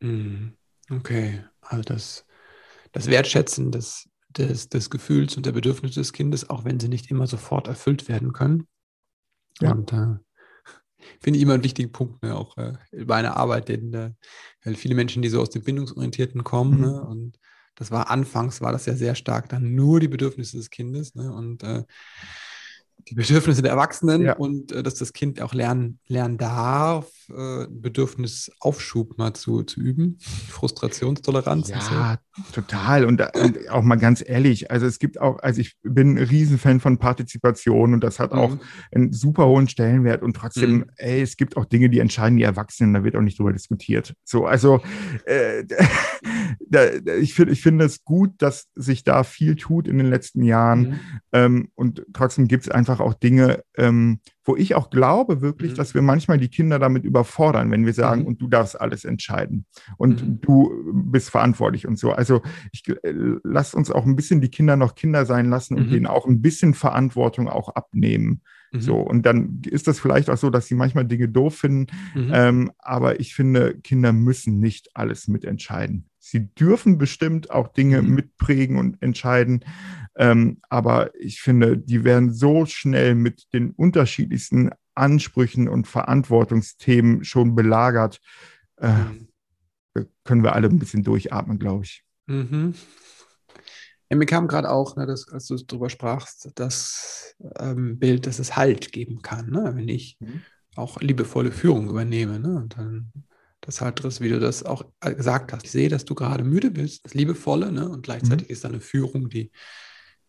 [0.00, 0.54] Mhm.
[0.90, 2.26] Okay, also das,
[2.90, 7.10] das Wertschätzen des, des, des Gefühls und der Bedürfnisse des Kindes, auch wenn sie nicht
[7.10, 8.66] immer sofort erfüllt werden können.
[9.60, 9.72] Ja.
[9.72, 10.16] Und äh,
[11.20, 12.36] finde ich immer einen wichtigen Punkt, ne?
[12.36, 16.78] auch äh, bei einer Arbeit, denn äh, viele Menschen, die so aus dem Bindungsorientierten kommen,
[16.78, 16.84] mhm.
[16.84, 17.02] ne?
[17.02, 17.38] und
[17.74, 21.32] das war anfangs, war das ja sehr stark dann nur die Bedürfnisse des Kindes, ne?
[21.32, 21.84] und äh,
[23.08, 24.36] die Bedürfnisse der Erwachsenen ja.
[24.36, 30.18] und äh, dass das Kind auch lernen, lernen darf, äh, Bedürfnisaufschub mal zu, zu üben,
[30.48, 31.68] Frustrationstoleranz.
[31.68, 32.52] Ja, so.
[32.52, 33.04] total.
[33.04, 36.80] Und, und, auch mal ganz ehrlich, also es gibt auch, also ich bin ein Riesenfan
[36.80, 38.38] von Partizipation und das hat mhm.
[38.38, 38.56] auch
[38.92, 40.90] einen super hohen Stellenwert und trotzdem, mhm.
[40.96, 44.14] ey, es gibt auch Dinge, die entscheiden die Erwachsenen, da wird auch nicht drüber diskutiert.
[44.24, 44.80] So, also
[45.24, 45.64] äh,
[46.68, 46.86] da,
[47.20, 50.80] ich finde ich finde es gut, dass sich da viel tut in den letzten Jahren
[50.80, 51.00] mhm.
[51.32, 55.76] ähm, und trotzdem gibt es einfach auch Dinge, ähm, wo ich auch glaube wirklich, mhm.
[55.76, 58.26] dass wir manchmal die Kinder damit überfordern, wenn wir sagen, mhm.
[58.28, 60.40] und du darfst alles entscheiden und mhm.
[60.40, 62.12] du bist verantwortlich und so.
[62.12, 65.86] Also ich äh, lasst uns auch ein bisschen die Kinder noch Kinder sein lassen und
[65.86, 65.92] mhm.
[65.92, 68.42] denen auch ein bisschen Verantwortung auch abnehmen.
[68.72, 68.80] Mhm.
[68.80, 71.86] So, und dann ist das vielleicht auch so, dass sie manchmal Dinge doof finden.
[72.14, 72.30] Mhm.
[72.32, 76.08] Ähm, aber ich finde, Kinder müssen nicht alles mitentscheiden.
[76.18, 79.64] Sie dürfen bestimmt auch Dinge mitprägen und entscheiden.
[80.16, 87.54] Ähm, aber ich finde, die werden so schnell mit den unterschiedlichsten Ansprüchen und Verantwortungsthemen schon
[87.54, 88.20] belagert.
[88.76, 89.28] Äh, mhm.
[90.24, 92.04] können wir alle ein bisschen durchatmen, glaube ich.
[92.26, 92.74] Mhm.
[94.10, 98.38] Ja, mir kam gerade auch, ne, dass, als du darüber sprachst, das ähm, Bild, dass
[98.38, 99.72] es Halt geben kann, ne?
[99.74, 100.42] wenn ich mhm.
[100.76, 102.38] auch liebevolle Führung übernehme.
[102.38, 102.56] Ne?
[102.56, 103.10] Und dann
[103.62, 105.64] das halt ist, wie du das auch äh, gesagt hast.
[105.64, 107.88] Ich sehe, dass du gerade müde bist, das Liebevolle, ne?
[107.88, 108.52] und gleichzeitig mhm.
[108.52, 109.50] ist da eine Führung, die,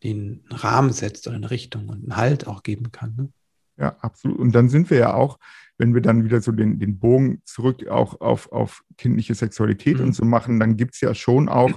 [0.04, 3.16] die einen Rahmen setzt oder eine Richtung und einen Halt auch geben kann.
[3.16, 3.30] Ne?
[3.78, 4.38] Ja, absolut.
[4.38, 5.40] Und dann sind wir ja auch,
[5.78, 10.06] wenn wir dann wieder so den, den Bogen zurück auch auf, auf kindliche Sexualität mhm.
[10.06, 11.72] und so machen, dann gibt es ja schon auch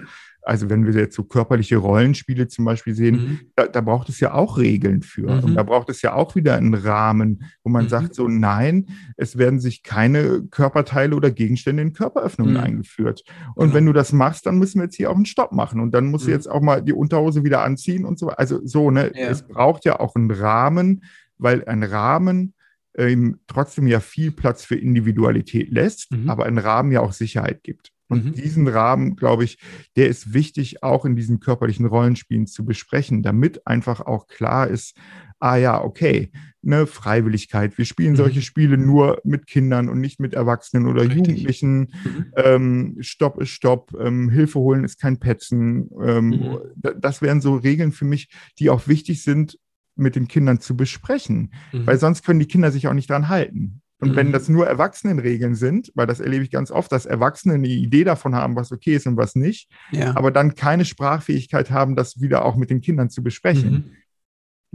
[0.46, 3.40] also wenn wir jetzt so körperliche Rollenspiele zum Beispiel sehen, mhm.
[3.56, 5.28] da, da, braucht es ja auch Regeln für.
[5.28, 5.44] Mhm.
[5.44, 7.88] Und da braucht es ja auch wieder einen Rahmen, wo man mhm.
[7.88, 12.60] sagt, so nein, es werden sich keine Körperteile oder Gegenstände in Körperöffnungen mhm.
[12.60, 13.24] eingeführt.
[13.56, 13.74] Und genau.
[13.74, 15.80] wenn du das machst, dann müssen wir jetzt hier auch einen Stopp machen.
[15.80, 16.36] Und dann musst du mhm.
[16.36, 18.28] jetzt auch mal die Unterhose wieder anziehen und so.
[18.28, 19.10] Also so, ne?
[19.14, 19.28] Ja.
[19.28, 21.02] Es braucht ja auch einen Rahmen,
[21.38, 22.54] weil ein Rahmen
[22.96, 26.30] ähm, trotzdem ja viel Platz für Individualität lässt, mhm.
[26.30, 27.92] aber ein Rahmen ja auch Sicherheit gibt.
[28.08, 28.32] Und mhm.
[28.34, 29.58] diesen Rahmen, glaube ich,
[29.96, 34.96] der ist wichtig, auch in diesen körperlichen Rollenspielen zu besprechen, damit einfach auch klar ist,
[35.38, 36.30] ah ja, okay,
[36.62, 37.76] ne, Freiwilligkeit.
[37.78, 38.16] Wir spielen mhm.
[38.16, 41.18] solche Spiele nur mit Kindern und nicht mit Erwachsenen oder Richtig.
[41.18, 41.78] Jugendlichen.
[41.78, 42.32] Mhm.
[42.36, 45.90] Ähm, Stopp ist Stopp, ähm, Hilfe holen ist kein Petzen.
[46.02, 46.58] Ähm, mhm.
[47.00, 49.58] Das wären so Regeln für mich, die auch wichtig sind,
[49.94, 51.86] mit den Kindern zu besprechen, mhm.
[51.86, 53.80] weil sonst können die Kinder sich auch nicht dran halten.
[53.98, 54.16] Und mhm.
[54.16, 58.04] wenn das nur Erwachsenenregeln sind, weil das erlebe ich ganz oft, dass Erwachsene eine Idee
[58.04, 60.16] davon haben, was okay ist und was nicht, ja.
[60.16, 63.72] aber dann keine Sprachfähigkeit haben, das wieder auch mit den Kindern zu besprechen.
[63.72, 63.92] Mhm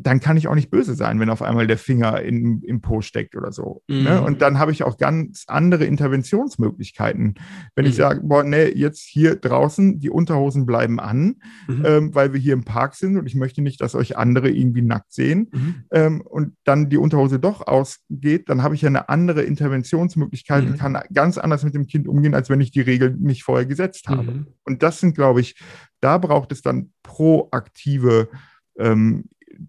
[0.07, 3.01] dann kann ich auch nicht böse sein, wenn auf einmal der Finger in, im Po
[3.01, 3.83] steckt oder so.
[3.87, 3.97] Ne?
[3.97, 4.03] Mhm.
[4.03, 4.21] Ne?
[4.21, 7.35] Und dann habe ich auch ganz andere Interventionsmöglichkeiten.
[7.75, 7.89] Wenn mhm.
[7.89, 11.35] ich sage, boah, nee, jetzt hier draußen, die Unterhosen bleiben an,
[11.67, 11.85] mhm.
[11.85, 14.81] ähm, weil wir hier im Park sind und ich möchte nicht, dass euch andere irgendwie
[14.81, 15.75] nackt sehen mhm.
[15.91, 20.71] ähm, und dann die Unterhose doch ausgeht, dann habe ich ja eine andere Interventionsmöglichkeit und
[20.71, 20.77] mhm.
[20.77, 24.07] kann ganz anders mit dem Kind umgehen, als wenn ich die Regel nicht vorher gesetzt
[24.07, 24.31] habe.
[24.31, 24.47] Mhm.
[24.63, 25.55] Und das sind, glaube ich,
[25.99, 28.29] da braucht es dann proaktive
[28.77, 29.25] ähm,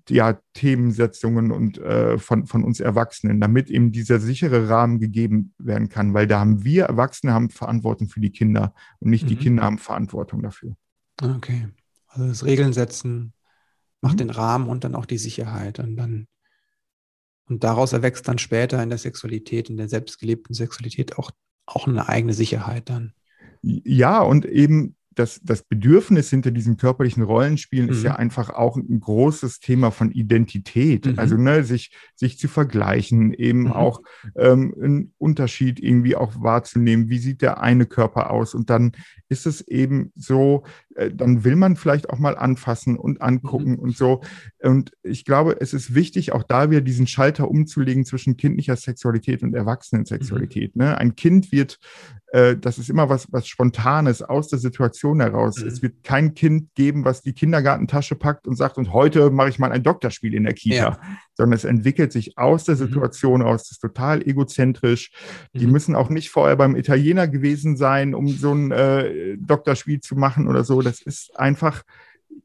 [0.08, 5.88] ja, Themensetzungen und äh, von, von uns Erwachsenen, damit eben dieser sichere Rahmen gegeben werden
[5.88, 9.28] kann, weil da haben wir Erwachsene haben Verantwortung für die Kinder und nicht mhm.
[9.28, 10.76] die Kinder haben Verantwortung dafür.
[11.20, 11.68] Okay,
[12.08, 13.32] also das Regeln setzen
[14.00, 14.18] macht mhm.
[14.18, 16.26] den Rahmen und dann auch die Sicherheit und dann
[17.48, 21.30] und daraus erwächst dann später in der Sexualität, in der selbstgelebten Sexualität auch,
[21.66, 23.12] auch eine eigene Sicherheit dann.
[23.62, 27.92] Ja, und eben das, das Bedürfnis hinter diesen körperlichen Rollenspielen mhm.
[27.92, 28.18] ist ja mhm.
[28.18, 31.06] einfach auch ein großes Thema von Identität.
[31.06, 31.18] Mhm.
[31.18, 33.72] Also ne, sich, sich zu vergleichen, eben mhm.
[33.72, 34.02] auch
[34.36, 37.08] ähm, einen Unterschied irgendwie auch wahrzunehmen.
[37.08, 38.54] Wie sieht der eine Körper aus?
[38.54, 38.92] Und dann
[39.28, 40.64] ist es eben so,
[41.14, 43.78] dann will man vielleicht auch mal anfassen und angucken mhm.
[43.78, 44.20] und so.
[44.62, 49.42] Und ich glaube, es ist wichtig, auch da wieder diesen Schalter umzulegen zwischen kindlicher Sexualität
[49.42, 50.76] und Erwachsenensexualität.
[50.76, 50.82] Mhm.
[50.82, 50.98] Ne?
[50.98, 51.78] Ein Kind wird
[52.32, 55.58] äh, das ist immer was, was Spontanes aus der Situation heraus.
[55.58, 55.68] Mhm.
[55.68, 59.58] Es wird kein Kind geben, was die Kindergartentasche packt und sagt, und heute mache ich
[59.58, 60.98] mal ein Doktorspiel in der Kita, ja.
[61.34, 62.78] sondern es entwickelt sich aus der mhm.
[62.78, 63.46] Situation mhm.
[63.46, 63.64] aus.
[63.64, 65.12] Das ist total egozentrisch.
[65.52, 65.58] Mhm.
[65.58, 70.16] Die müssen auch nicht vorher beim Italiener gewesen sein, um so ein äh, Doktorspiel zu
[70.16, 70.88] machen oder so.
[70.88, 71.82] Das ist einfach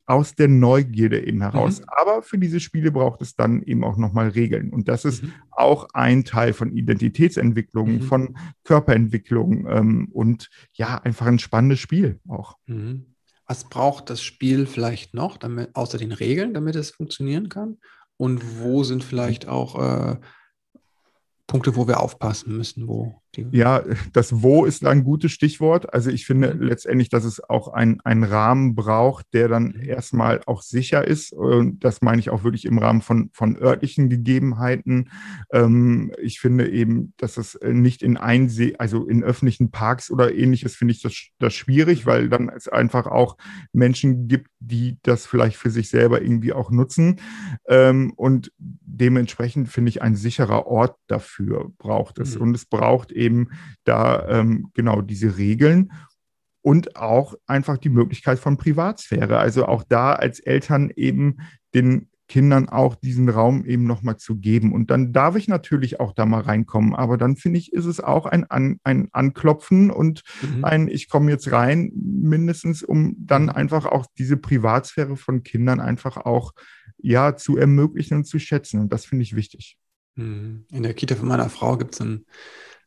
[0.05, 1.81] aus der Neugierde eben heraus.
[1.81, 1.85] Mhm.
[1.97, 4.71] Aber für diese Spiele braucht es dann eben auch nochmal Regeln.
[4.71, 5.33] Und das ist mhm.
[5.51, 8.01] auch ein Teil von Identitätsentwicklung, mhm.
[8.01, 12.57] von Körperentwicklung ähm, und ja, einfach ein spannendes Spiel auch.
[12.67, 13.13] Mhm.
[13.45, 17.77] Was braucht das Spiel vielleicht noch, damit, außer den Regeln, damit es funktionieren kann?
[18.17, 20.17] Und wo sind vielleicht auch äh,
[21.47, 23.21] Punkte, wo wir aufpassen müssen, wo
[23.51, 25.93] ja, das Wo ist ein gutes Stichwort.
[25.93, 26.61] Also ich finde mhm.
[26.61, 29.83] letztendlich, dass es auch einen Rahmen braucht, der dann mhm.
[29.83, 31.33] erstmal auch sicher ist.
[31.33, 35.09] Und das meine ich auch wirklich im Rahmen von, von örtlichen Gegebenheiten.
[35.51, 40.75] Ähm, ich finde eben, dass es nicht in Einsee, also in öffentlichen Parks oder ähnliches,
[40.75, 42.09] finde ich das, das schwierig, mhm.
[42.09, 43.37] weil dann es einfach auch
[43.73, 47.19] Menschen gibt, die das vielleicht für sich selber irgendwie auch nutzen.
[47.67, 52.35] Ähm, und dementsprechend finde ich ein sicherer Ort dafür braucht es.
[52.35, 53.49] Und es braucht eben eben
[53.83, 55.91] da ähm, genau diese Regeln
[56.61, 59.37] und auch einfach die Möglichkeit von Privatsphäre.
[59.37, 61.37] Also auch da als Eltern eben
[61.73, 64.73] den Kindern auch diesen Raum eben nochmal zu geben.
[64.73, 66.93] Und dann darf ich natürlich auch da mal reinkommen.
[66.93, 70.65] Aber dann finde ich, ist es auch ein, An, ein Anklopfen und mhm.
[70.65, 73.49] ein, ich komme jetzt rein, mindestens, um dann mhm.
[73.51, 76.53] einfach auch diese Privatsphäre von Kindern einfach auch
[76.97, 78.81] ja zu ermöglichen und zu schätzen.
[78.81, 79.77] Und das finde ich wichtig.
[80.15, 80.65] Mhm.
[80.71, 82.25] In der Kita von meiner Frau gibt es einen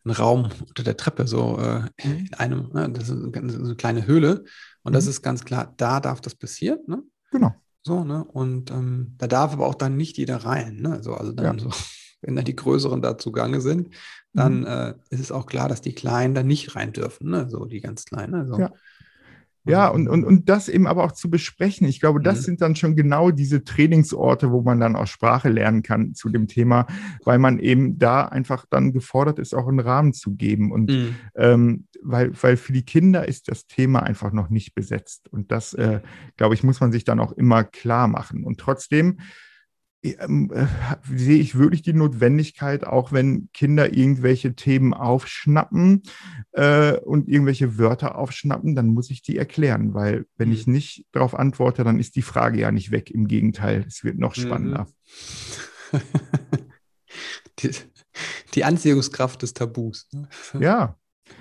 [0.05, 2.27] ein Raum unter der Treppe, so äh, mhm.
[2.27, 4.45] in einem, ne, das ist eine kleine Höhle.
[4.83, 4.95] Und mhm.
[4.95, 6.81] das ist ganz klar, da darf das passieren.
[6.87, 7.03] Ne?
[7.31, 7.55] Genau.
[7.83, 8.25] So, ne?
[8.25, 10.77] Und ähm, da darf aber auch dann nicht jeder rein.
[10.77, 11.03] Ne?
[11.03, 11.65] So, also dann ja.
[11.65, 11.71] so,
[12.23, 13.95] wenn dann die Größeren da zugange sind,
[14.33, 14.67] dann mhm.
[14.67, 17.49] äh, ist es auch klar, dass die Kleinen da nicht rein dürfen, ne?
[17.51, 18.35] So die ganz Kleinen.
[18.35, 18.73] Also, ja.
[19.65, 21.87] Ja, und, und, und das eben aber auch zu besprechen.
[21.87, 22.45] Ich glaube, das mhm.
[22.45, 26.49] sind dann schon genau diese Trainingsorte, wo man dann auch Sprache lernen kann zu dem
[26.49, 26.87] Thema,
[27.25, 30.73] weil man eben da einfach dann gefordert ist, auch einen Rahmen zu geben.
[30.73, 31.17] Und mhm.
[31.37, 35.29] ähm, weil, weil für die Kinder ist das Thema einfach noch nicht besetzt.
[35.29, 36.01] Und das, äh,
[36.39, 38.45] glaube ich, muss man sich dann auch immer klar machen.
[38.45, 39.19] Und trotzdem
[40.03, 40.67] ähm, äh,
[41.15, 46.03] sehe ich wirklich die Notwendigkeit, auch wenn Kinder irgendwelche Themen aufschnappen
[46.53, 50.55] äh, und irgendwelche Wörter aufschnappen, dann muss ich die erklären, weil wenn mhm.
[50.55, 53.11] ich nicht darauf antworte, dann ist die Frage ja nicht weg.
[53.11, 54.41] Im Gegenteil, es wird noch mhm.
[54.41, 54.87] spannender.
[57.59, 57.71] die,
[58.55, 60.09] die Anziehungskraft des Tabus.
[60.13, 60.29] Ne?
[60.61, 60.97] Ja,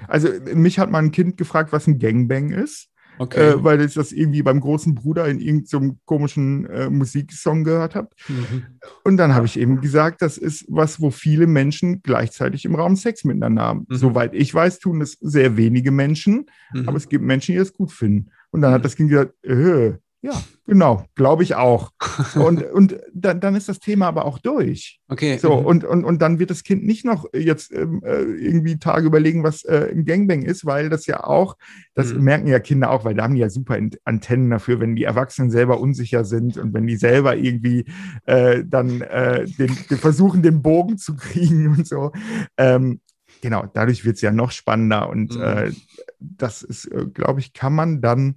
[0.07, 2.89] also mich hat mal ein Kind gefragt, was ein Gangbang ist.
[3.19, 3.51] Okay.
[3.51, 7.95] äh, weil ich das irgendwie beim großen Bruder in irgendeinem so komischen äh, Musiksong gehört
[7.95, 8.09] habe.
[8.27, 8.63] Mhm.
[9.03, 12.95] Und dann habe ich eben gesagt, das ist was, wo viele Menschen gleichzeitig im Raum
[12.95, 13.85] Sex miteinander haben.
[13.87, 13.95] Mhm.
[13.95, 16.87] Soweit ich weiß, tun es sehr wenige Menschen, mhm.
[16.87, 18.31] aber es gibt Menschen, die das gut finden.
[18.51, 18.83] Und dann hat mhm.
[18.83, 20.33] das Kind gesagt, äh, ja,
[20.65, 21.91] genau, glaube ich auch.
[22.35, 24.99] Und, und dann, dann ist das Thema aber auch durch.
[25.07, 25.37] Okay.
[25.37, 25.65] So, mhm.
[25.65, 29.43] und, und, und dann wird das Kind nicht noch jetzt ähm, äh, irgendwie Tage überlegen,
[29.43, 31.55] was äh, ein Gangbang ist, weil das ja auch,
[31.93, 32.23] das mhm.
[32.23, 35.51] merken ja Kinder auch, weil da haben die ja super Antennen dafür, wenn die Erwachsenen
[35.51, 37.85] selber unsicher sind und wenn die selber irgendwie
[38.25, 42.11] äh, dann äh, den, den versuchen, den Bogen zu kriegen und so.
[42.57, 42.99] Ähm,
[43.41, 45.41] genau, dadurch wird es ja noch spannender und mhm.
[45.41, 45.71] Äh,
[46.19, 48.35] das ist, äh, glaube ich, kann man dann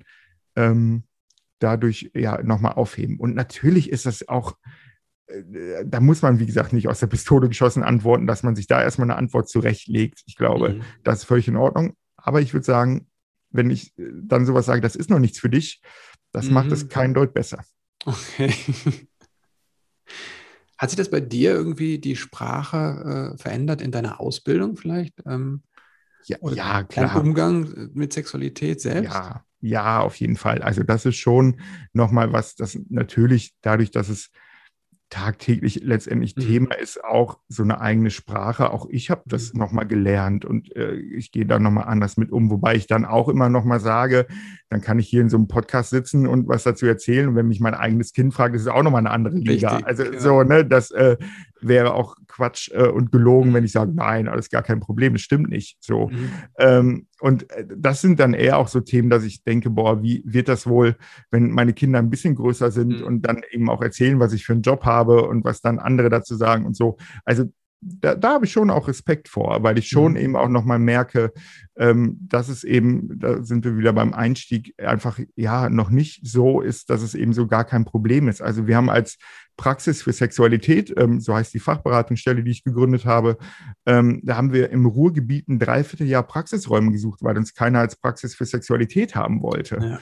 [0.54, 1.02] ähm,
[1.62, 3.18] dadurch ja nochmal aufheben.
[3.18, 4.56] Und natürlich ist das auch,
[5.26, 8.66] äh, da muss man, wie gesagt, nicht aus der Pistole geschossen antworten, dass man sich
[8.66, 10.22] da erstmal eine Antwort zurechtlegt.
[10.26, 10.82] Ich glaube, mhm.
[11.04, 11.94] das ist völlig in Ordnung.
[12.16, 13.06] Aber ich würde sagen,
[13.50, 15.82] wenn ich äh, dann sowas sage, das ist noch nichts für dich,
[16.32, 16.54] das mhm.
[16.54, 17.64] macht es kein Deut besser.
[18.04, 18.52] Okay.
[20.78, 25.14] Hat sich das bei dir irgendwie die Sprache äh, verändert in deiner Ausbildung vielleicht?
[25.26, 25.62] Ähm,
[26.24, 27.14] ja, ja, klar.
[27.14, 29.14] Dein Umgang mit Sexualität selbst?
[29.14, 30.60] Ja, ja, auf jeden Fall.
[30.60, 31.60] Also das ist schon
[31.92, 34.30] nochmal was, das natürlich dadurch, dass es
[35.08, 36.40] tagtäglich letztendlich mhm.
[36.40, 38.70] Thema ist, auch so eine eigene Sprache.
[38.70, 39.60] Auch ich habe das mhm.
[39.60, 43.28] nochmal gelernt und äh, ich gehe da nochmal anders mit um, wobei ich dann auch
[43.28, 44.26] immer nochmal sage,
[44.70, 47.28] dann kann ich hier in so einem Podcast sitzen und was dazu erzählen.
[47.28, 49.76] Und wenn mich mein eigenes Kind fragt, ist es auch nochmal eine andere Liga.
[49.76, 50.18] Richtig, also ja.
[50.18, 51.18] so, ne, das äh,
[51.66, 55.22] wäre auch Quatsch äh, und gelogen, wenn ich sage, nein, alles gar kein Problem, das
[55.22, 55.76] stimmt nicht.
[55.80, 56.08] So.
[56.08, 56.30] Mhm.
[56.58, 60.22] Ähm, und äh, das sind dann eher auch so Themen, dass ich denke, boah, wie
[60.26, 60.96] wird das wohl,
[61.30, 63.04] wenn meine Kinder ein bisschen größer sind mhm.
[63.04, 66.08] und dann eben auch erzählen, was ich für einen Job habe und was dann andere
[66.08, 66.96] dazu sagen und so.
[67.24, 67.44] Also
[67.82, 70.18] da, da habe ich schon auch Respekt vor, weil ich schon mhm.
[70.18, 71.32] eben auch nochmal merke,
[71.76, 76.60] ähm, dass es eben, da sind wir wieder beim Einstieg, einfach ja noch nicht so
[76.60, 78.40] ist, dass es eben so gar kein Problem ist.
[78.40, 79.18] Also wir haben als
[79.56, 83.36] Praxis für Sexualität, ähm, so heißt die Fachberatungsstelle, die ich gegründet habe,
[83.84, 88.34] ähm, da haben wir im Ruhrgebiet ein Dreivierteljahr Praxisräume gesucht, weil uns keiner als Praxis
[88.34, 89.78] für Sexualität haben wollte.
[89.82, 89.98] Ja.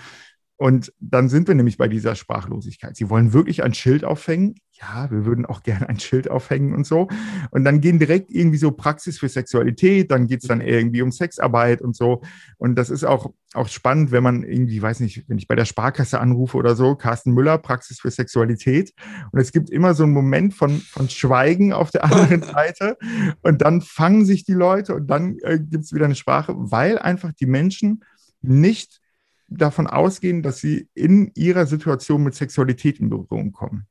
[0.57, 2.95] Und dann sind wir nämlich bei dieser Sprachlosigkeit.
[2.95, 4.57] Sie wollen wirklich ein Schild aufhängen.
[4.81, 7.09] Ja, wir würden auch gerne ein Schild aufhängen und so.
[7.51, 11.13] Und dann gehen direkt irgendwie so Praxis für Sexualität, dann geht es dann irgendwie um
[11.13, 12.23] Sexarbeit und so.
[12.57, 15.67] Und das ist auch, auch spannend, wenn man irgendwie, weiß nicht, wenn ich bei der
[15.67, 18.95] Sparkasse anrufe oder so, Carsten Müller, Praxis für Sexualität.
[19.33, 22.97] Und es gibt immer so einen Moment von, von Schweigen auf der anderen Seite.
[23.43, 26.99] Und dann fangen sich die Leute und dann äh, gibt es wieder eine Sprache, weil
[26.99, 28.03] einfach die Menschen
[28.41, 29.03] nicht
[29.49, 33.87] davon ausgehen, dass sie in ihrer Situation mit Sexualität in Berührung kommen.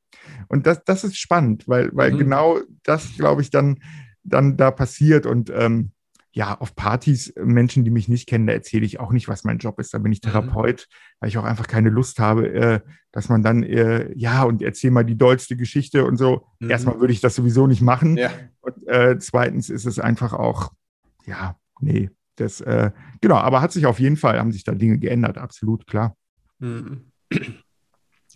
[0.48, 2.18] Und das, das ist spannend, weil, weil mhm.
[2.18, 3.80] genau das, glaube ich, dann,
[4.24, 5.26] dann da passiert.
[5.26, 5.92] Und ähm,
[6.32, 9.58] ja, auf Partys, Menschen, die mich nicht kennen, da erzähle ich auch nicht, was mein
[9.58, 9.94] Job ist.
[9.94, 10.30] Da bin ich mhm.
[10.30, 10.88] Therapeut,
[11.20, 12.80] weil ich auch einfach keine Lust habe, äh,
[13.12, 16.46] dass man dann, äh, ja, und erzähl mal die dollste Geschichte und so.
[16.60, 16.70] Mhm.
[16.70, 18.18] Erstmal würde ich das sowieso nicht machen.
[18.18, 18.32] Ja.
[18.62, 20.72] Und äh, zweitens ist es einfach auch,
[21.26, 25.00] ja, nee, das, äh, genau, aber hat sich auf jeden Fall, haben sich da Dinge
[25.00, 26.16] geändert, absolut, klar.
[26.60, 27.12] Mhm.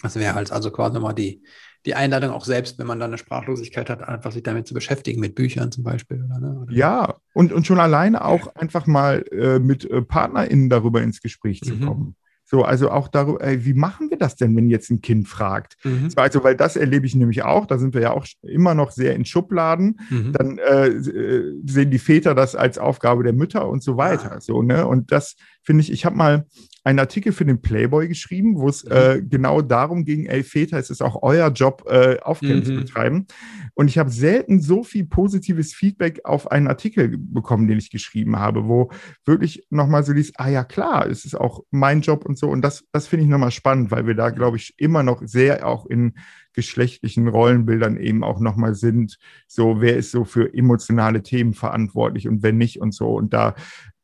[0.02, 1.44] Das wäre halt also quasi nochmal die,
[1.86, 5.20] die Einladung auch selbst, wenn man da eine Sprachlosigkeit hat, einfach sich damit zu beschäftigen,
[5.20, 6.24] mit Büchern zum Beispiel.
[6.24, 6.60] Oder, ne?
[6.62, 11.22] oder ja, und, und schon alleine auch einfach mal äh, mit äh, PartnerInnen darüber ins
[11.22, 11.86] Gespräch zu mhm.
[11.86, 12.16] kommen.
[12.46, 15.78] So, also auch darüber, ey, wie machen wir das denn, wenn jetzt ein Kind fragt?
[15.84, 16.10] Mhm.
[16.10, 18.92] So, also, weil das erlebe ich nämlich auch, da sind wir ja auch immer noch
[18.92, 20.00] sehr in Schubladen.
[20.10, 20.34] Mhm.
[20.34, 24.34] Dann äh, äh sehen die Väter das als Aufgabe der Mütter und so weiter.
[24.34, 24.42] Ah.
[24.42, 24.86] So, ne?
[24.86, 26.46] Und das finde ich, ich habe mal
[26.84, 28.92] einen Artikel für den Playboy geschrieben, wo es mhm.
[28.92, 32.66] äh, genau darum ging, ey Väter, es ist auch euer Job, äh, Aufklärung mhm.
[32.66, 33.28] zu betreiben.
[33.74, 38.38] Und ich habe selten so viel positives Feedback auf einen Artikel bekommen, den ich geschrieben
[38.38, 38.92] habe, wo
[39.26, 42.50] wirklich nochmal so dies, ah ja klar, es ist auch mein Job und so.
[42.50, 45.66] Und das, das finde ich nochmal spannend, weil wir da, glaube ich, immer noch sehr
[45.66, 46.14] auch in
[46.54, 49.18] geschlechtlichen Rollenbildern eben auch nochmal sind.
[49.48, 53.16] So, wer ist so für emotionale Themen verantwortlich und wenn nicht und so.
[53.16, 53.56] Und da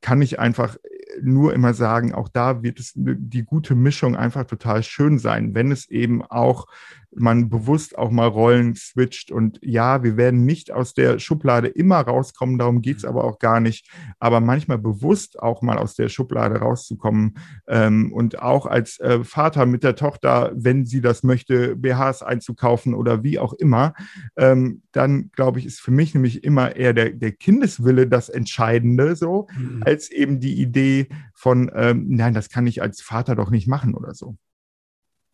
[0.02, 0.78] kann ich einfach
[1.24, 5.72] nur immer sagen, auch da wird es die gute Mischung einfach total schön sein, wenn
[5.72, 6.68] es eben auch
[7.16, 9.32] man bewusst auch mal Rollen switcht.
[9.32, 13.40] Und ja, wir werden nicht aus der Schublade immer rauskommen, darum geht es aber auch
[13.40, 13.90] gar nicht.
[14.20, 19.66] Aber manchmal bewusst auch mal aus der Schublade rauszukommen ähm, und auch als äh, Vater
[19.66, 23.94] mit der Tochter, wenn sie das möchte, BHs einzukaufen oder wie auch immer,
[24.38, 29.16] ähm, dann glaube ich, ist für mich nämlich immer eher der, der Kindeswille das Entscheidende
[29.16, 29.84] so, mhm.
[29.84, 33.94] als eben die Idee von, ähm, nein, das kann ich als Vater doch nicht machen
[33.94, 34.38] oder so.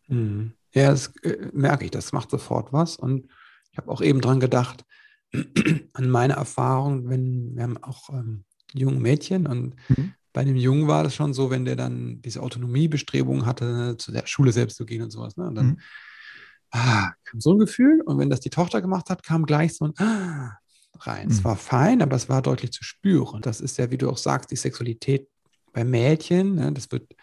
[0.08, 0.52] Mhm.
[0.76, 2.96] Ja, das äh, merke ich, das macht sofort was.
[2.96, 3.28] Und
[3.72, 4.84] ich habe auch eben dran gedacht,
[5.94, 10.12] an meine Erfahrung, wenn wir haben auch ähm, junge Mädchen und mhm.
[10.34, 14.12] bei dem Jungen war das schon so, wenn der dann diese Autonomiebestrebungen hatte, ne, zu
[14.12, 15.38] der Schule selbst zu gehen und sowas.
[15.38, 15.46] Ne?
[15.46, 15.78] Und dann mhm.
[16.72, 18.02] ah, kam so ein Gefühl.
[18.02, 20.58] Und wenn das die Tochter gemacht hat, kam gleich so ein ah,
[20.98, 21.28] rein.
[21.28, 21.32] Mhm.
[21.32, 23.40] Es war fein, aber es war deutlich zu spüren.
[23.40, 25.26] Das ist ja, wie du auch sagst, die Sexualität
[25.72, 26.56] bei Mädchen.
[26.56, 26.70] Ne?
[26.72, 27.15] Das wird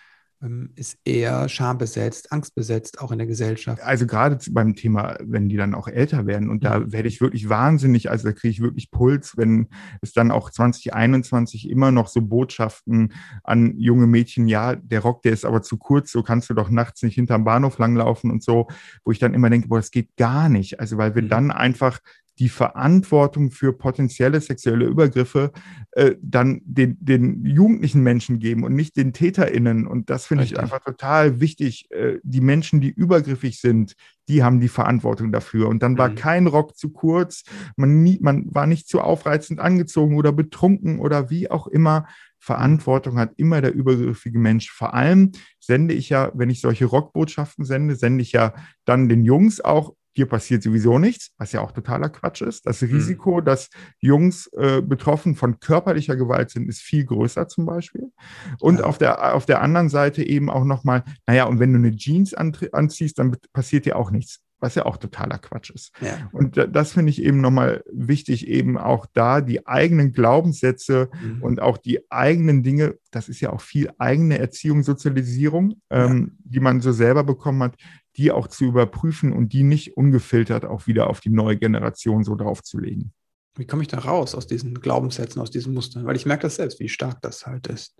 [0.75, 3.81] ist eher schambesetzt, angstbesetzt, auch in der Gesellschaft.
[3.81, 6.67] Also gerade beim Thema, wenn die dann auch älter werden und mhm.
[6.67, 9.67] da werde ich wirklich wahnsinnig, also da kriege ich wirklich Puls, wenn
[10.01, 13.13] es dann auch 2021 immer noch so Botschaften
[13.43, 16.69] an junge Mädchen, ja, der Rock, der ist aber zu kurz, so kannst du doch
[16.69, 18.67] nachts nicht hinterm Bahnhof langlaufen und so,
[19.05, 20.79] wo ich dann immer denke, boah, das geht gar nicht.
[20.79, 21.29] Also weil wir mhm.
[21.29, 21.99] dann einfach
[22.39, 25.51] die Verantwortung für potenzielle sexuelle Übergriffe
[25.91, 29.85] äh, dann den, den jugendlichen Menschen geben und nicht den TäterInnen.
[29.85, 31.91] Und das finde ich einfach total wichtig.
[31.91, 33.93] Äh, die Menschen, die übergriffig sind,
[34.27, 35.67] die haben die Verantwortung dafür.
[35.67, 36.15] Und dann war mhm.
[36.15, 37.43] kein Rock zu kurz,
[37.75, 42.07] man, nie, man war nicht zu aufreizend angezogen oder betrunken oder wie auch immer.
[42.39, 44.71] Verantwortung hat immer der übergriffige Mensch.
[44.71, 48.53] Vor allem sende ich ja, wenn ich solche Rockbotschaften sende, sende ich ja
[48.85, 52.65] dann den Jungs auch dir passiert sowieso nichts, was ja auch totaler Quatsch ist.
[52.65, 52.89] Das mhm.
[52.89, 53.45] Risiko, mhm.
[53.45, 58.11] dass Jungs äh, betroffen von körperlicher Gewalt sind, ist viel größer zum Beispiel.
[58.59, 58.85] Und ja.
[58.85, 62.33] auf, der, auf der anderen Seite eben auch nochmal, naja, und wenn du eine Jeans
[62.33, 65.91] anziehst, dann passiert dir auch nichts was ja auch totaler Quatsch ist.
[65.99, 66.29] Ja.
[66.31, 71.43] Und das finde ich eben nochmal wichtig, eben auch da die eigenen Glaubenssätze mhm.
[71.43, 76.05] und auch die eigenen Dinge, das ist ja auch viel eigene Erziehung, Sozialisierung, ja.
[76.05, 77.75] ähm, die man so selber bekommen hat,
[78.17, 82.35] die auch zu überprüfen und die nicht ungefiltert auch wieder auf die neue Generation so
[82.35, 83.13] draufzulegen.
[83.55, 86.05] Wie komme ich da raus aus diesen Glaubenssätzen, aus diesen Mustern?
[86.05, 87.95] Weil ich merke das selbst, wie stark das halt ist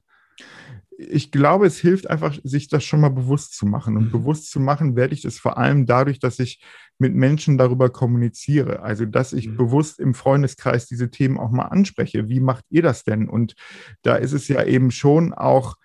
[0.97, 3.97] ich glaube, es hilft einfach, sich das schon mal bewusst zu machen.
[3.97, 4.11] Und mhm.
[4.11, 6.64] bewusst zu machen werde ich das vor allem dadurch, dass ich
[6.99, 8.82] mit Menschen darüber kommuniziere.
[8.82, 9.57] Also, dass ich mhm.
[9.57, 12.30] bewusst im Freundeskreis diese Themen auch mal anspreche.
[12.30, 13.28] Wie macht ihr das denn?
[13.28, 13.55] Und
[14.03, 15.76] da ist es ja eben schon auch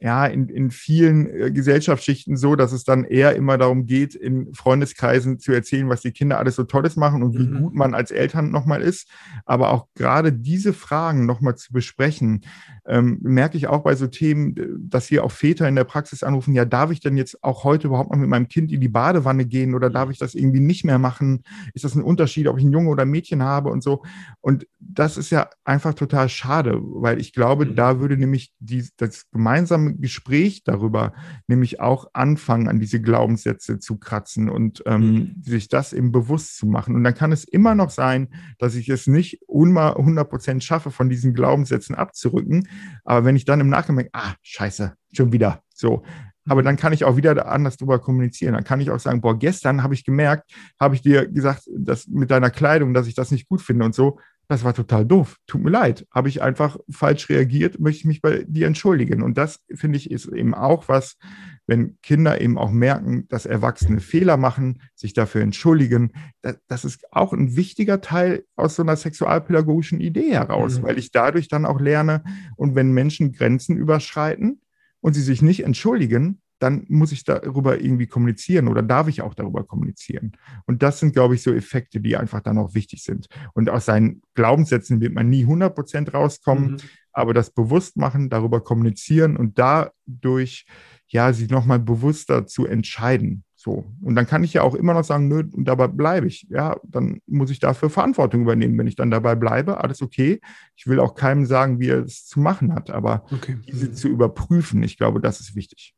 [0.00, 4.54] ja, in, in vielen äh, Gesellschaftsschichten so, dass es dann eher immer darum geht, in
[4.54, 7.62] Freundeskreisen zu erzählen, was die Kinder alles so Tolles machen und wie mhm.
[7.62, 9.10] gut man als Eltern nochmal ist.
[9.44, 12.42] Aber auch gerade diese Fragen nochmal zu besprechen,
[12.88, 16.54] ähm, merke ich auch bei so Themen, dass hier auch Väter in der Praxis anrufen,
[16.54, 19.44] ja, darf ich denn jetzt auch heute überhaupt mal mit meinem Kind in die Badewanne
[19.44, 21.42] gehen oder darf ich das irgendwie nicht mehr machen?
[21.74, 24.02] Ist das ein Unterschied, ob ich ein Junge oder ein Mädchen habe und so?
[24.40, 27.74] Und das ist ja einfach total schade, weil ich glaube, mhm.
[27.74, 31.12] da würde nämlich die, das gemeinsame Gespräch darüber
[31.46, 35.42] nämlich auch anfangen, an diese Glaubenssätze zu kratzen und ähm, mhm.
[35.42, 36.94] sich das eben bewusst zu machen.
[36.94, 38.28] Und dann kann es immer noch sein,
[38.58, 42.66] dass ich es nicht 100 Prozent schaffe, von diesen Glaubenssätzen abzurücken.
[43.04, 46.02] Aber wenn ich dann im Nachhinein denke, ah, scheiße, schon wieder so,
[46.48, 48.54] aber dann kann ich auch wieder anders drüber kommunizieren.
[48.54, 50.50] Dann kann ich auch sagen, boah, gestern habe ich gemerkt,
[50.80, 53.94] habe ich dir gesagt, dass mit deiner Kleidung, dass ich das nicht gut finde und
[53.94, 54.18] so
[54.48, 55.36] das war total doof.
[55.46, 56.06] Tut mir leid.
[56.10, 59.22] Habe ich einfach falsch reagiert, möchte ich mich bei dir entschuldigen.
[59.22, 61.16] Und das, finde ich, ist eben auch was,
[61.68, 66.12] wenn Kinder eben auch merken, dass Erwachsene Fehler machen, sich dafür entschuldigen.
[66.66, 70.84] Das, ist auch ein wichtiger Teil aus so einer sexualpädagogischen Idee heraus, mhm.
[70.84, 72.24] weil ich dadurch dann auch lerne,
[72.56, 74.62] und wenn Menschen Grenzen überschreiten
[75.00, 79.34] und sie sich nicht entschuldigen, dann muss ich darüber irgendwie kommunizieren oder darf ich auch
[79.34, 80.32] darüber kommunizieren.
[80.66, 83.28] Und das sind, glaube ich, so Effekte, die einfach dann auch wichtig sind.
[83.54, 86.76] Und aus seinen Glaubenssätzen wird man nie 100 Prozent rauskommen, mhm.
[87.12, 90.66] aber das Bewusstmachen, darüber kommunizieren und dadurch,
[91.08, 93.44] ja, sich nochmal bewusster zu entscheiden.
[93.56, 93.92] So.
[94.00, 96.46] Und dann kann ich ja auch immer noch sagen, nö, und dabei bleibe ich.
[96.48, 98.78] Ja, dann muss ich dafür Verantwortung übernehmen.
[98.78, 100.40] Wenn ich dann dabei bleibe, alles okay.
[100.76, 103.58] Ich will auch keinem sagen, wie er es zu machen hat, aber okay.
[103.66, 105.94] diese zu überprüfen, ich glaube, das ist wichtig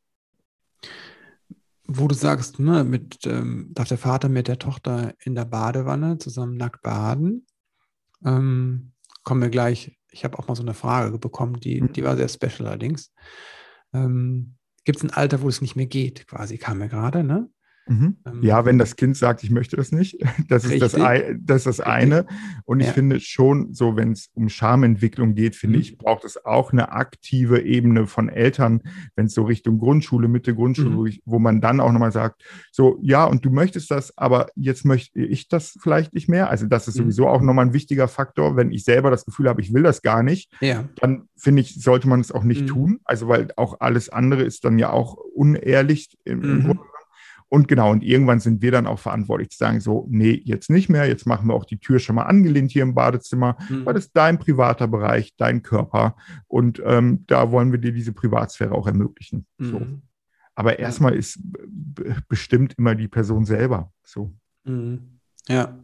[1.93, 6.19] wo du sagst, ne, mit, ähm, darf der Vater mit der Tochter in der Badewanne
[6.19, 7.47] zusammen nackt baden?
[8.25, 8.93] Ähm,
[9.25, 9.99] kommen wir gleich.
[10.13, 11.93] Ich habe auch mal so eine Frage bekommen, die, mhm.
[11.93, 13.13] die war sehr special allerdings.
[13.93, 14.55] Ähm,
[14.87, 17.51] Gibt es ein Alter, wo es nicht mehr geht, quasi, kam mir gerade, ne?
[17.91, 18.19] Mhm.
[18.25, 20.17] Ähm, ja, wenn das Kind sagt, ich möchte das nicht,
[20.49, 22.25] das ist das, das, ist das eine.
[22.65, 22.93] Und ich ja.
[22.93, 25.83] finde schon, so wenn es um Schamentwicklung geht, finde mhm.
[25.83, 28.83] ich, braucht es auch eine aktive Ebene von Eltern,
[29.17, 30.97] wenn es so Richtung Grundschule, Mitte Grundschule, mhm.
[30.97, 34.47] wo, ich, wo, man dann auch nochmal sagt, so, ja, und du möchtest das, aber
[34.55, 36.49] jetzt möchte ich das vielleicht nicht mehr.
[36.49, 37.03] Also das ist mhm.
[37.03, 38.57] sowieso auch nochmal ein wichtiger Faktor.
[38.57, 40.89] Wenn ich selber das Gefühl habe, ich will das gar nicht, ja.
[40.97, 42.67] dann finde ich, sollte man es auch nicht mhm.
[42.67, 43.01] tun.
[43.05, 46.65] Also weil auch alles andere ist dann ja auch unehrlich im, im mhm.
[46.65, 46.90] Grunde
[47.51, 50.89] und genau, und irgendwann sind wir dann auch verantwortlich zu sagen, so, nee, jetzt nicht
[50.89, 53.85] mehr, jetzt machen wir auch die Tür schon mal angelehnt hier im Badezimmer, mhm.
[53.85, 56.17] weil das ist dein privater Bereich, dein Körper.
[56.47, 59.47] Und ähm, da wollen wir dir diese Privatsphäre auch ermöglichen.
[59.59, 59.67] Mhm.
[59.67, 59.87] So.
[60.55, 61.41] Aber erstmal ist
[62.29, 63.93] bestimmt immer die Person selber.
[64.05, 64.33] So.
[64.63, 65.19] Mhm.
[65.49, 65.83] Ja.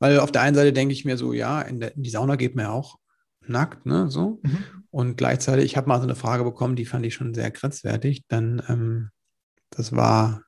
[0.00, 2.34] Weil auf der einen Seite denke ich mir so, ja, in, der, in die Sauna
[2.34, 2.98] geht man ja auch
[3.46, 4.10] nackt, ne?
[4.10, 4.40] So.
[4.42, 4.58] Mhm.
[4.90, 8.24] Und gleichzeitig, ich habe mal so eine Frage bekommen, die fand ich schon sehr grenzwertig.
[8.26, 9.10] Dann, ähm,
[9.70, 10.42] das war,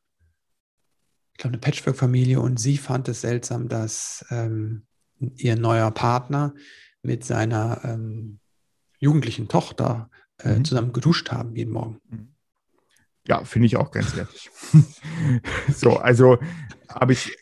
[1.34, 4.86] ich glaube, eine Patchwork-Familie und sie fand es seltsam, dass ähm,
[5.18, 6.54] ihr neuer Partner
[7.02, 8.38] mit seiner ähm,
[9.00, 10.64] jugendlichen Tochter äh, mhm.
[10.64, 12.00] zusammen geduscht haben jeden Morgen.
[12.08, 12.34] Mhm.
[13.26, 14.50] Ja, finde ich auch grenzwertig.
[15.74, 16.38] so, also
[16.88, 17.36] habe ich.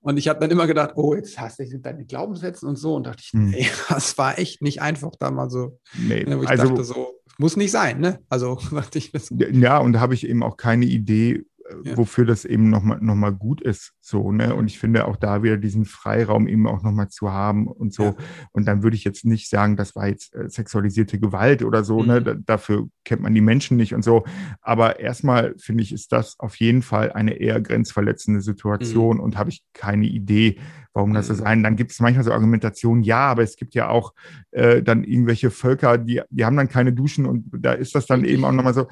[0.00, 2.94] Und ich habe dann immer gedacht, oh, jetzt hast du deine Glaubenssätze und so.
[2.94, 3.50] Und dachte ich, mhm.
[3.50, 5.78] nee, das war echt nicht einfach da mal so.
[5.94, 8.20] Nee, wo ich also, dachte so, muss nicht sein, ne?
[8.28, 9.28] Also dachte ich das.
[9.30, 11.44] Ja, und da habe ich eben auch keine Idee,
[11.84, 11.96] ja.
[11.96, 13.92] wofür das eben nochmal noch mal gut ist.
[14.00, 14.54] So, ne?
[14.54, 18.04] Und ich finde auch da wieder diesen Freiraum eben auch nochmal zu haben und so.
[18.04, 18.14] Ja.
[18.52, 22.02] Und dann würde ich jetzt nicht sagen, das war jetzt äh, sexualisierte Gewalt oder so,
[22.02, 22.20] ne?
[22.20, 22.26] mhm.
[22.26, 22.42] ne?
[22.44, 24.24] dafür kennt man die Menschen nicht und so.
[24.60, 29.22] Aber erstmal finde ich, ist das auf jeden Fall eine eher grenzverletzende Situation mhm.
[29.22, 30.58] und habe ich keine Idee,
[30.92, 31.38] warum das so mhm.
[31.38, 31.62] sein.
[31.62, 34.14] Dann gibt es manchmal so Argumentationen, ja, aber es gibt ja auch
[34.50, 38.24] äh, dann irgendwelche Völker, die, die haben dann keine Duschen und da ist das dann
[38.24, 38.86] eben auch nochmal so,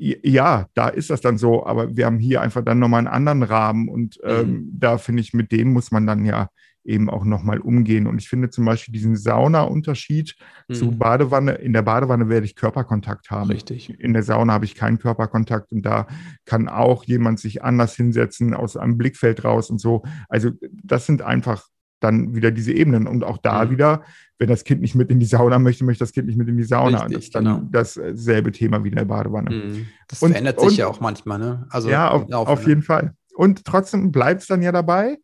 [0.00, 3.42] ja, da ist das dann so, aber wir haben hier einfach dann nochmal einen anderen
[3.42, 4.70] Rahmen und ähm, mhm.
[4.78, 6.48] da finde ich, mit dem muss man dann ja
[6.84, 8.06] eben auch nochmal umgehen.
[8.06, 10.36] Und ich finde zum Beispiel diesen Sauna-Unterschied
[10.68, 10.74] mhm.
[10.74, 13.50] zu Badewanne, in der Badewanne werde ich Körperkontakt haben.
[13.50, 13.90] Richtig.
[14.00, 16.06] In der Sauna habe ich keinen Körperkontakt und da
[16.46, 20.02] kann auch jemand sich anders hinsetzen, aus einem Blickfeld raus und so.
[20.30, 20.50] Also
[20.82, 21.66] das sind einfach
[22.00, 23.06] dann wieder diese Ebenen.
[23.06, 23.70] Und auch da mhm.
[23.70, 24.02] wieder,
[24.38, 26.56] wenn das Kind nicht mit in die Sauna möchte, möchte das Kind nicht mit in
[26.56, 27.02] die Sauna.
[27.02, 27.62] Richtig, das ist dann genau.
[27.70, 29.50] dasselbe Thema wie in der Badewanne.
[29.50, 29.86] Mhm.
[30.08, 31.66] Das und, verändert sich und, ja auch manchmal, ne?
[31.70, 33.14] Also ja, auf, auf jeden Fall.
[33.34, 35.18] Und trotzdem bleibt es dann ja dabei.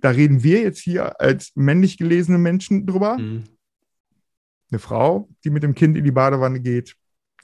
[0.00, 3.18] Da reden wir jetzt hier als männlich gelesene Menschen drüber.
[3.18, 3.44] Mhm.
[4.70, 6.96] Eine Frau, die mit dem Kind in die Badewanne geht,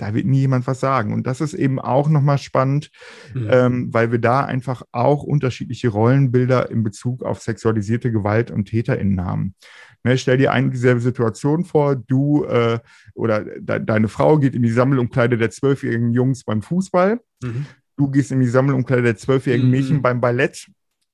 [0.02, 1.14] da wird nie jemand was sagen.
[1.14, 2.90] Und das ist eben auch nochmal spannend,
[3.34, 3.48] mhm.
[3.48, 9.24] ähm, weil wir da einfach auch unterschiedliche Rollenbilder in Bezug auf sexualisierte Gewalt und TäterInnen
[9.24, 9.54] haben.
[10.02, 12.80] Ne, stell dir eine dieselbe Situation vor, du äh,
[13.14, 17.20] oder de deine Frau geht in die Sammelumkleide der zwölfjährigen Jungs beim Fußball.
[17.40, 17.66] Mhm.
[17.96, 19.70] Du gehst in die Sammelumkleide der zwölfjährigen mhm.
[19.70, 20.66] Mädchen beim Ballett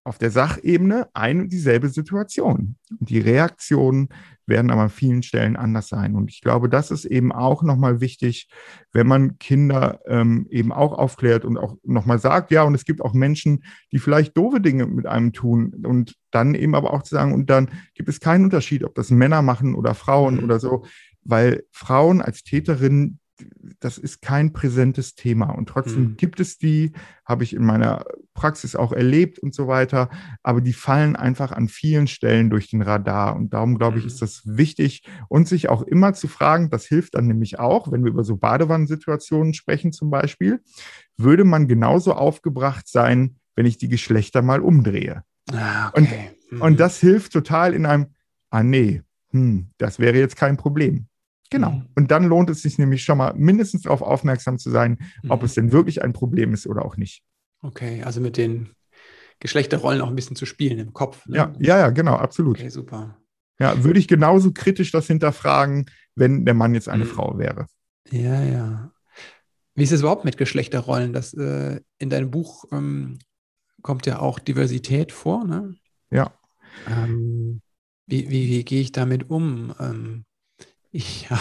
[0.05, 2.77] auf der Sachebene ein und dieselbe Situation.
[2.99, 4.09] Und die Reaktionen
[4.49, 6.15] werden aber an vielen Stellen anders sein.
[6.15, 8.49] Und ich glaube, das ist eben auch nochmal wichtig,
[8.93, 13.03] wenn man Kinder ähm, eben auch aufklärt und auch nochmal sagt, ja, und es gibt
[13.03, 17.15] auch Menschen, die vielleicht doofe Dinge mit einem tun und dann eben aber auch zu
[17.15, 20.45] sagen, und dann gibt es keinen Unterschied, ob das Männer machen oder Frauen mhm.
[20.45, 20.85] oder so,
[21.25, 23.21] weil Frauen als Täterinnen
[23.81, 25.51] das ist kein präsentes Thema.
[25.51, 26.17] Und trotzdem mhm.
[26.17, 26.93] gibt es die,
[27.25, 30.11] habe ich in meiner Praxis auch erlebt und so weiter.
[30.43, 33.37] Aber die fallen einfach an vielen Stellen durch den Radar.
[33.37, 34.21] Und darum glaube ich, ist mhm.
[34.21, 38.11] das wichtig und sich auch immer zu fragen, das hilft dann nämlich auch, wenn wir
[38.11, 40.61] über so Badewannensituationen sprechen zum Beispiel,
[41.17, 45.25] würde man genauso aufgebracht sein, wenn ich die Geschlechter mal umdrehe.
[45.53, 46.31] Ah, okay.
[46.51, 46.63] und, mhm.
[46.63, 48.15] und das hilft total in einem,
[48.51, 51.09] ah nee, hm, das wäre jetzt kein Problem.
[51.51, 51.71] Genau.
[51.71, 51.89] Mhm.
[51.95, 55.31] Und dann lohnt es sich nämlich schon mal mindestens darauf aufmerksam zu sein, mhm.
[55.31, 57.23] ob es denn wirklich ein Problem ist oder auch nicht.
[57.63, 58.71] Okay, also mit den
[59.41, 61.27] Geschlechterrollen auch ein bisschen zu spielen im Kopf.
[61.27, 61.37] Ne?
[61.37, 62.59] Ja, ja, ja, genau, absolut.
[62.59, 63.19] Okay, super.
[63.61, 67.09] Ja, würde ich genauso kritisch das hinterfragen, wenn der Mann jetzt eine mhm.
[67.09, 67.67] Frau wäre.
[68.11, 68.93] Ja, ja.
[69.75, 71.13] Wie ist es überhaupt mit Geschlechterrollen?
[71.13, 73.19] Das, äh, in deinem Buch ähm,
[73.83, 75.75] kommt ja auch Diversität vor, ne?
[76.11, 76.33] Ja.
[76.89, 77.61] Ähm,
[78.07, 79.75] wie, wie, wie gehe ich damit um?
[79.79, 80.25] Ähm,
[80.93, 81.41] ja.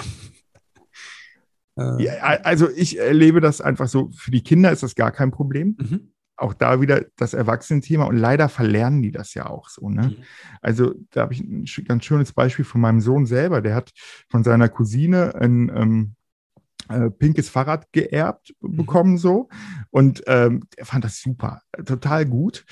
[1.78, 2.04] Äh.
[2.04, 2.14] ja.
[2.44, 5.78] Also ich erlebe das einfach so, für die Kinder ist das gar kein Problem.
[5.80, 6.12] Mhm.
[6.40, 9.90] Auch da wieder das Erwachsenenthema und leider verlernen die das ja auch so.
[9.90, 10.10] Ne?
[10.10, 10.24] Mhm.
[10.62, 13.62] Also da habe ich ein ganz schönes Beispiel von meinem Sohn selber.
[13.62, 13.92] Der hat
[14.30, 16.16] von seiner Cousine ein ähm,
[16.90, 18.78] äh, pinkes Fahrrad geerbt mhm.
[18.78, 19.50] bekommen so
[19.90, 22.66] und ähm, er fand das super, total gut.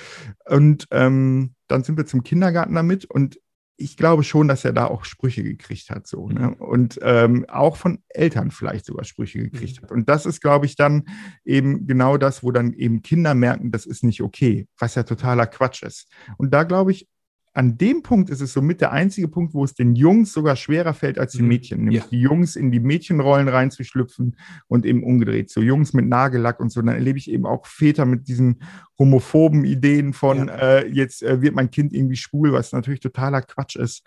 [0.45, 3.39] Und ähm, dann sind wir zum Kindergarten damit und
[3.78, 6.49] ich glaube schon, dass er da auch Sprüche gekriegt hat, so, ne?
[6.49, 6.53] Mhm.
[6.53, 9.84] Und ähm, auch von Eltern vielleicht sogar Sprüche gekriegt mhm.
[9.84, 9.91] hat.
[9.91, 11.03] Und das ist, glaube ich, dann
[11.43, 15.47] eben genau das, wo dann eben Kinder merken, das ist nicht okay, was ja totaler
[15.47, 16.09] Quatsch ist.
[16.38, 17.07] Und da glaube ich,
[17.55, 20.93] an dem Punkt ist es somit der einzige Punkt, wo es den Jungs sogar schwerer
[20.93, 21.47] fällt als den mhm.
[21.47, 22.09] Mädchen, nämlich ja.
[22.11, 24.36] die Jungs in die Mädchenrollen reinzuschlüpfen
[24.67, 25.49] und eben umgedreht.
[25.49, 26.82] So Jungs mit Nagellack und so.
[26.82, 28.61] Und dann erlebe ich eben auch Väter mit diesen
[28.97, 30.55] homophoben Ideen von, ja.
[30.55, 34.05] äh, jetzt äh, wird mein Kind irgendwie schwul, was natürlich totaler Quatsch ist.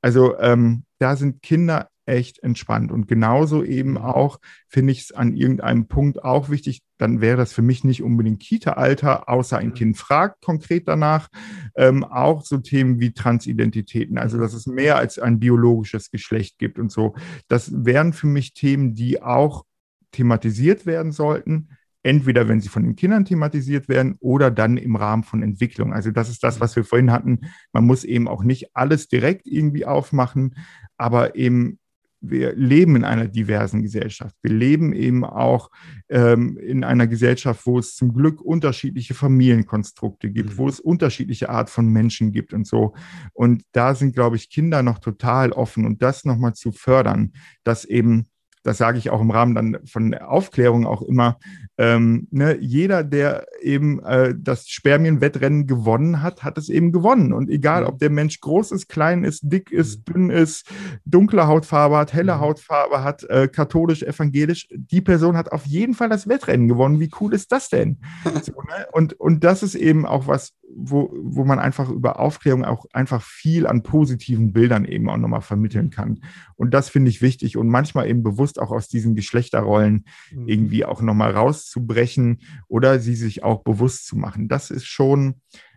[0.00, 2.90] Also ähm, da sind Kinder echt entspannt.
[2.90, 3.98] Und genauso eben mhm.
[3.98, 8.02] auch finde ich es an irgendeinem Punkt auch wichtig, dann wäre das für mich nicht
[8.02, 9.74] unbedingt Kita-Alter, außer ein mhm.
[9.74, 11.28] Kind fragt konkret danach.
[11.76, 14.40] Ähm, auch so Themen wie Transidentitäten, also mhm.
[14.42, 17.14] dass es mehr als ein biologisches Geschlecht gibt und so.
[17.48, 19.64] Das wären für mich Themen, die auch
[20.12, 21.68] thematisiert werden sollten
[22.02, 25.92] entweder wenn sie von den Kindern thematisiert werden oder dann im Rahmen von Entwicklung.
[25.92, 27.40] Also das ist das, was wir vorhin hatten.
[27.72, 30.54] Man muss eben auch nicht alles direkt irgendwie aufmachen,
[30.96, 31.78] aber eben
[32.20, 34.36] wir leben in einer diversen Gesellschaft.
[34.42, 35.70] Wir leben eben auch
[36.08, 40.58] ähm, in einer Gesellschaft, wo es zum Glück unterschiedliche Familienkonstrukte gibt, mhm.
[40.58, 42.94] wo es unterschiedliche Art von Menschen gibt und so.
[43.32, 47.32] Und da sind, glaube ich, Kinder noch total offen und das nochmal zu fördern,
[47.64, 48.26] dass eben
[48.62, 51.38] das sage ich auch im Rahmen dann von Aufklärung auch immer,
[51.78, 57.32] ähm, ne, jeder, der eben äh, das Spermienwettrennen gewonnen hat, hat es eben gewonnen.
[57.32, 60.12] Und egal, ob der Mensch groß ist, klein ist, dick ist, mhm.
[60.12, 60.70] dünn ist,
[61.06, 62.40] dunkle Hautfarbe hat, helle mhm.
[62.40, 67.00] Hautfarbe hat, äh, katholisch, evangelisch, die Person hat auf jeden Fall das Wettrennen gewonnen.
[67.00, 67.98] Wie cool ist das denn?
[68.42, 68.86] so, ne?
[68.92, 73.22] und, und das ist eben auch was, wo, wo man einfach über Aufklärung auch einfach
[73.22, 76.20] viel an positiven Bildern eben auch nochmal vermitteln kann.
[76.56, 80.48] Und das finde ich wichtig und manchmal eben bewusst auch aus diesen Geschlechterrollen mhm.
[80.48, 84.48] irgendwie auch nochmal rauszubrechen oder sie sich auch bewusst zu machen.
[84.48, 85.36] Das ist schon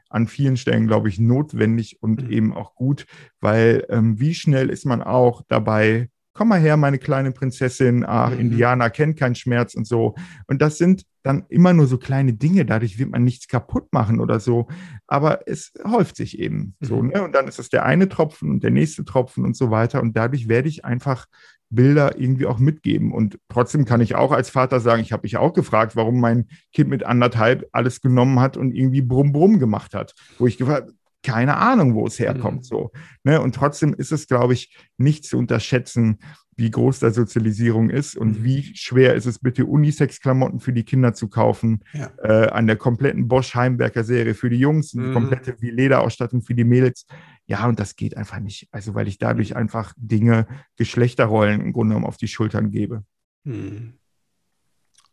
[0.10, 2.32] an vielen Stellen, glaube ich, notwendig und mhm.
[2.32, 3.08] eben auch gut,
[3.40, 8.32] weil ähm, wie schnell ist man auch dabei, komm mal her, meine kleine Prinzessin, ach,
[8.32, 8.40] mhm.
[8.40, 10.16] Indianer kennt keinen Schmerz und so.
[10.48, 14.20] Und das sind dann immer nur so kleine Dinge, dadurch wird man nichts kaputt machen
[14.20, 14.68] oder so.
[15.08, 16.86] Aber es häuft sich eben mhm.
[16.86, 17.24] so, ne?
[17.24, 20.02] Und dann ist es der eine Tropfen und der nächste Tropfen und so weiter.
[20.02, 21.28] Und dadurch werde ich einfach
[21.70, 23.12] Bilder irgendwie auch mitgeben.
[23.12, 26.48] Und trotzdem kann ich auch als Vater sagen, ich habe mich auch gefragt, warum mein
[26.72, 30.14] Kind mit anderthalb alles genommen hat und irgendwie Brumm Brumm gemacht hat.
[30.38, 30.92] Wo ich gefragt
[31.24, 32.60] keine Ahnung, wo es herkommt.
[32.60, 32.64] Mhm.
[32.64, 32.92] So,
[33.24, 33.42] ne?
[33.42, 36.20] Und trotzdem ist es, glaube ich, nicht zu unterschätzen,
[36.56, 38.44] wie groß da Sozialisierung ist und mhm.
[38.44, 42.12] wie schwer ist es bitte, Unisex-Klamotten für die Kinder zu kaufen, ja.
[42.22, 45.14] äh, an der kompletten Bosch-Heimwerker-Serie für die Jungs, eine mhm.
[45.14, 47.06] komplette wie Lederausstattung für die Mädels.
[47.46, 48.68] Ja, und das geht einfach nicht.
[48.72, 49.58] Also, weil ich dadurch mhm.
[49.58, 50.48] einfach Dinge,
[50.78, 53.04] Geschlechterrollen im Grunde genommen auf die Schultern gebe.
[53.44, 53.94] Mhm.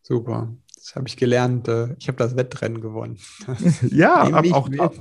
[0.03, 0.55] Super.
[0.91, 1.69] Das habe ich gelernt.
[1.69, 3.17] Äh, ich habe das Wettrennen gewonnen.
[3.93, 4.95] ja, auch, auch,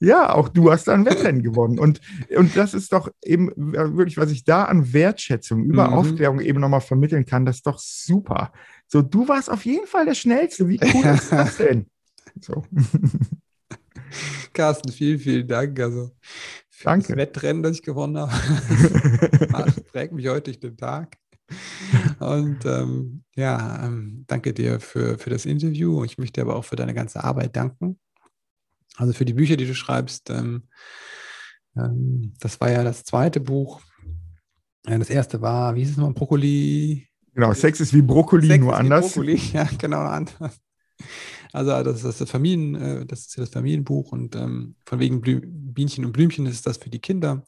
[0.00, 1.78] ja, auch du hast ein Wettrennen gewonnen.
[1.78, 2.00] Und,
[2.36, 5.94] und das ist doch eben wirklich, was ich da an Wertschätzung über mhm.
[5.94, 8.50] Aufklärung eben nochmal vermitteln kann, das ist doch super.
[8.88, 10.68] So, du warst auf jeden Fall der Schnellste.
[10.68, 11.86] Wie cool ist das denn?
[12.40, 12.64] So.
[14.52, 15.78] Carsten, vielen, vielen Dank.
[15.78, 16.10] Also
[16.70, 17.06] für Danke.
[17.06, 18.32] das Wettrennen, das ich gewonnen habe.
[19.52, 21.16] das prägt mich heute durch den Tag.
[22.20, 26.04] Und ähm, ja, ähm, danke dir für, für das Interview.
[26.04, 27.98] Ich möchte aber auch für deine ganze Arbeit danken.
[28.96, 30.64] Also für die Bücher, die du schreibst, ähm,
[31.76, 33.80] ähm, das war ja das zweite Buch.
[34.86, 37.06] Ja, das erste war, wie hieß es nochmal, Brokkoli?
[37.34, 39.12] Genau, Sex ist wie Brokkoli, Sex nur anders.
[39.12, 40.58] Brokkoli, ja, genau, anders.
[41.52, 45.40] Also das ist das Familien, äh, das ist das Familienbuch und ähm, von wegen Blü
[45.44, 47.44] Bienchen und Blümchen ist das für die Kinder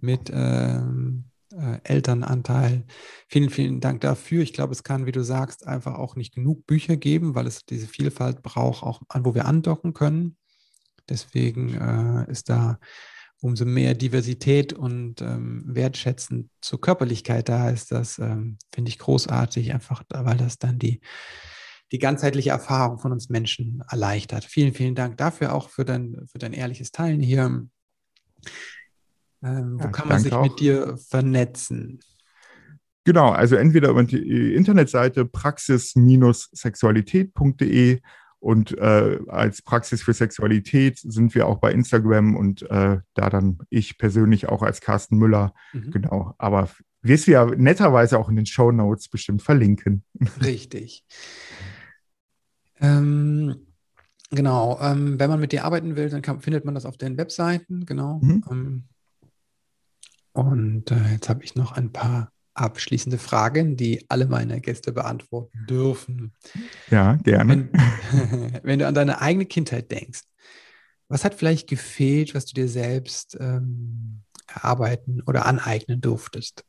[0.00, 1.24] mit ähm,
[1.58, 2.84] äh, Elternanteil.
[3.28, 4.42] Vielen, vielen Dank dafür.
[4.42, 7.64] Ich glaube, es kann, wie du sagst, einfach auch nicht genug Bücher geben, weil es
[7.64, 10.36] diese Vielfalt braucht, auch an, wo wir andocken können.
[11.08, 12.78] Deswegen äh, ist da
[13.40, 19.74] umso mehr Diversität und ähm, Wertschätzen zur Körperlichkeit da ist, das ähm, finde ich großartig,
[19.74, 21.02] einfach weil das dann die,
[21.92, 24.44] die ganzheitliche Erfahrung von uns Menschen erleichtert.
[24.44, 27.66] Vielen, vielen Dank dafür auch für dein, für dein ehrliches Teilen hier.
[29.44, 30.42] Ähm, wo ja, kann man sich auch.
[30.42, 32.00] mit dir vernetzen?
[33.04, 38.00] Genau, also entweder über die Internetseite praxis-sexualität.de
[38.44, 43.58] und äh, als Praxis für Sexualität sind wir auch bei Instagram und äh, da dann
[43.70, 45.54] ich persönlich auch als Carsten Müller.
[45.72, 45.90] Mhm.
[45.90, 46.34] Genau.
[46.38, 46.68] Aber
[47.00, 50.04] wirst du ja netterweise auch in den Show Notes bestimmt verlinken.
[50.42, 51.04] Richtig.
[52.80, 53.56] ähm,
[54.30, 54.78] genau.
[54.80, 57.86] Ähm, wenn man mit dir arbeiten will, dann kann, findet man das auf den Webseiten.
[57.86, 58.20] Genau.
[58.22, 58.44] Mhm.
[58.50, 58.84] Ähm,
[60.34, 65.66] und äh, jetzt habe ich noch ein paar abschließende Fragen, die alle meine Gäste beantworten
[65.68, 66.34] dürfen.
[66.90, 67.68] Ja, gerne.
[67.72, 70.22] Wenn, wenn du an deine eigene Kindheit denkst,
[71.08, 74.22] was hat vielleicht gefehlt, was du dir selbst ähm,
[74.52, 76.64] erarbeiten oder aneignen durftest?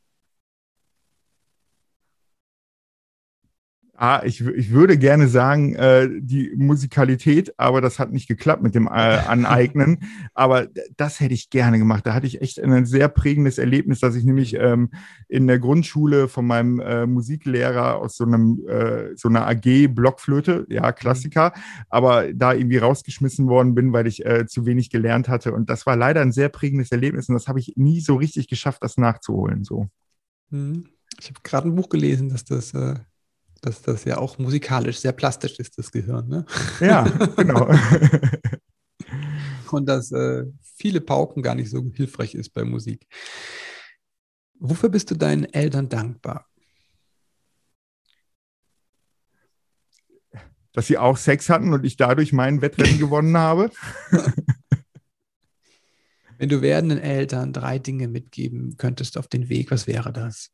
[3.98, 8.74] Ah, ich, ich würde gerne sagen, äh, die Musikalität, aber das hat nicht geklappt mit
[8.74, 10.00] dem äh, Aneignen.
[10.34, 12.06] aber das hätte ich gerne gemacht.
[12.06, 14.90] Da hatte ich echt ein sehr prägendes Erlebnis, dass ich nämlich ähm,
[15.28, 20.66] in der Grundschule von meinem äh, Musiklehrer aus so einem äh, so einer AG Blockflöte,
[20.68, 21.52] ja, Klassiker,
[21.88, 25.54] aber da irgendwie rausgeschmissen worden bin, weil ich äh, zu wenig gelernt hatte.
[25.54, 28.48] Und das war leider ein sehr prägendes Erlebnis und das habe ich nie so richtig
[28.48, 29.64] geschafft, das nachzuholen.
[29.64, 29.88] So.
[30.50, 30.84] Mhm.
[31.18, 32.96] Ich habe gerade ein Buch gelesen, dass das äh,
[33.62, 36.28] dass das ja auch musikalisch sehr plastisch ist, das Gehirn.
[36.28, 36.44] Ne?
[36.80, 37.04] Ja,
[37.36, 37.70] genau.
[39.70, 40.44] Und dass äh,
[40.76, 43.06] viele Pauken gar nicht so hilfreich ist bei Musik.
[44.58, 46.46] Wofür bist du deinen Eltern dankbar?
[50.72, 53.70] Dass sie auch Sex hatten und ich dadurch meinen Wettrennen gewonnen habe.
[56.38, 60.50] Wenn du werdenden Eltern drei Dinge mitgeben könntest auf den Weg, was wäre das?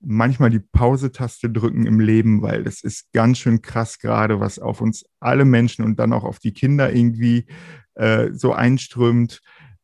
[0.00, 4.80] Manchmal die Pause-Taste drücken im Leben, weil das ist ganz schön krass gerade, was auf
[4.80, 7.46] uns alle Menschen und dann auch auf die Kinder irgendwie
[7.94, 9.40] äh, so einströmt.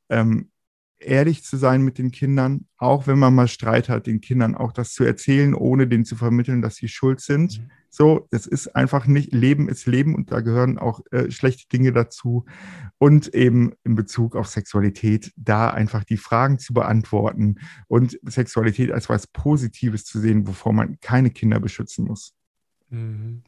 [0.08, 0.50] Ähm,
[0.98, 4.72] ehrlich zu sein mit den Kindern, auch wenn man mal Streit hat, den Kindern auch
[4.72, 7.58] das zu erzählen, ohne denen zu vermitteln, dass sie schuld sind.
[7.58, 7.70] Mhm.
[7.94, 11.92] So, es ist einfach nicht, Leben ist Leben und da gehören auch äh, schlechte Dinge
[11.92, 12.46] dazu.
[12.96, 17.56] Und eben in Bezug auf Sexualität, da einfach die Fragen zu beantworten
[17.88, 22.32] und Sexualität als was Positives zu sehen, wovor man keine Kinder beschützen muss.
[22.88, 23.42] Mhm.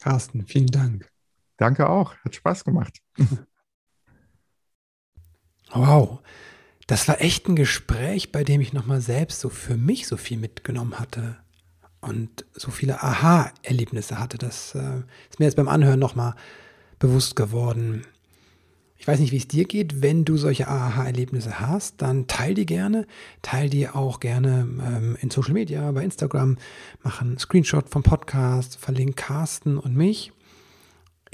[0.00, 1.08] Carsten, vielen Dank.
[1.56, 2.98] Danke auch, hat Spaß gemacht.
[5.70, 6.18] wow.
[6.88, 10.38] Das war echt ein Gespräch, bei dem ich nochmal selbst so für mich so viel
[10.38, 11.38] mitgenommen hatte
[12.06, 14.38] und so viele Aha-Erlebnisse hatte.
[14.38, 16.34] Das äh, ist mir jetzt beim Anhören nochmal
[16.98, 18.04] bewusst geworden.
[18.98, 20.02] Ich weiß nicht, wie es dir geht.
[20.02, 23.06] Wenn du solche Aha-Erlebnisse hast, dann teil die gerne.
[23.42, 26.56] Teil die auch gerne ähm, in Social Media, bei Instagram.
[27.02, 30.32] Mach einen Screenshot vom Podcast, verlink Carsten und mich.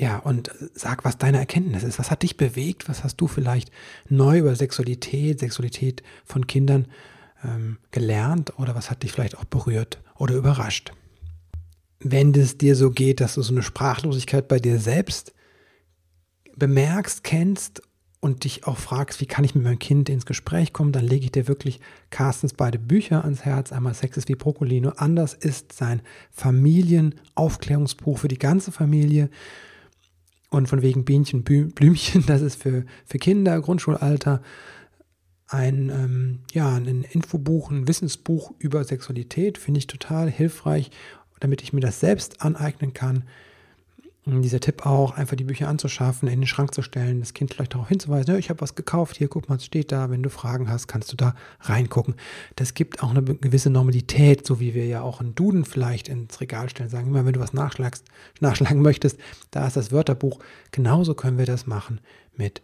[0.01, 1.99] Ja, und sag, was deine Erkenntnis ist.
[1.99, 2.89] Was hat dich bewegt?
[2.89, 3.71] Was hast du vielleicht
[4.09, 6.89] neu über Sexualität, Sexualität von Kindern
[7.45, 8.59] ähm, gelernt?
[8.59, 10.93] Oder was hat dich vielleicht auch berührt oder überrascht?
[11.99, 15.33] Wenn es dir so geht, dass du so eine Sprachlosigkeit bei dir selbst
[16.57, 17.83] bemerkst, kennst
[18.21, 21.25] und dich auch fragst, wie kann ich mit meinem Kind ins Gespräch kommen, dann lege
[21.25, 23.73] ich dir wirklich Carstens beide Bücher ans Herz.
[23.73, 29.29] Einmal Sex ist wie Brokkoli, nur anders ist sein Familienaufklärungsbuch für die ganze Familie.
[30.51, 34.41] Und von wegen Bienchen, Blümchen, das ist für, für Kinder, Grundschulalter,
[35.53, 40.91] ein, ähm, ja, ein Infobuch, ein Wissensbuch über Sexualität, finde ich total hilfreich,
[41.41, 43.25] damit ich mir das selbst aneignen kann.
[44.25, 47.75] Dieser Tipp auch, einfach die Bücher anzuschaffen, in den Schrank zu stellen, das Kind vielleicht
[47.75, 50.71] darauf hinzuweisen, ich habe was gekauft, hier, guck mal, es steht da, wenn du Fragen
[50.71, 52.15] hast, kannst du da reingucken.
[52.55, 56.41] Das gibt auch eine gewisse Normalität, so wie wir ja auch einen Duden vielleicht ins
[56.41, 58.05] Regal stellen, sagen immer, wenn du was nachschlagst,
[58.41, 59.19] nachschlagen möchtest,
[59.51, 60.39] da ist das Wörterbuch.
[60.71, 62.01] Genauso können wir das machen
[62.37, 62.63] mit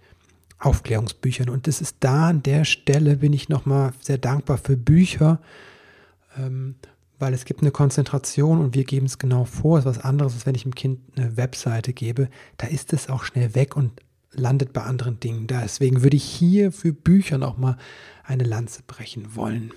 [0.59, 1.49] Aufklärungsbüchern.
[1.49, 5.41] Und das ist da an der Stelle, bin ich nochmal sehr dankbar für Bücher,
[6.37, 6.77] ähm,
[7.19, 9.79] weil es gibt eine Konzentration und wir geben es genau vor.
[9.79, 12.29] Es ist was anderes, als wenn ich dem Kind eine Webseite gebe.
[12.57, 13.93] Da ist es auch schnell weg und
[14.33, 15.47] landet bei anderen Dingen.
[15.47, 17.77] Deswegen würde ich hier für Bücher nochmal
[18.25, 19.73] eine Lanze brechen wollen.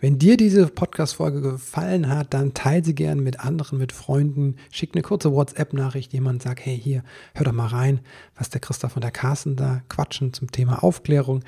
[0.00, 4.54] Wenn dir diese Podcast-Folge gefallen hat, dann teile sie gerne mit anderen, mit Freunden.
[4.70, 7.02] Schick eine kurze WhatsApp-Nachricht, jemand sagt, hey, hier,
[7.34, 7.98] hör doch mal rein,
[8.36, 11.42] was der Christoph und der Carsten da quatschen zum Thema Aufklärung.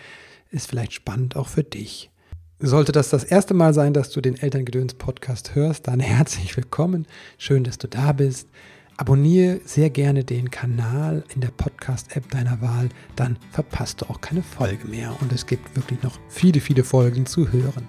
[0.51, 2.11] Ist vielleicht spannend auch für dich.
[2.59, 7.07] Sollte das das erste Mal sein, dass du den Elterngedöns-Podcast hörst, dann herzlich willkommen.
[7.39, 8.49] Schön, dass du da bist.
[8.97, 14.43] Abonniere sehr gerne den Kanal in der Podcast-App deiner Wahl, dann verpasst du auch keine
[14.43, 15.15] Folge mehr.
[15.21, 17.87] Und es gibt wirklich noch viele, viele Folgen zu hören.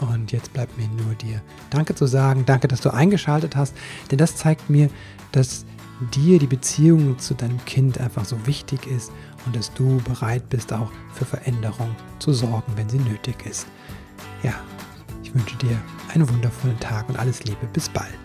[0.00, 2.44] Und jetzt bleibt mir nur dir Danke zu sagen.
[2.46, 3.76] Danke, dass du eingeschaltet hast,
[4.10, 4.90] denn das zeigt mir,
[5.32, 5.64] dass
[6.14, 9.10] dir die Beziehung zu deinem Kind einfach so wichtig ist
[9.46, 13.66] und dass du bereit bist, auch für Veränderung zu sorgen, wenn sie nötig ist.
[14.42, 14.54] Ja,
[15.22, 15.76] ich wünsche dir
[16.14, 17.66] einen wundervollen Tag und alles Liebe.
[17.72, 18.18] Bis bald.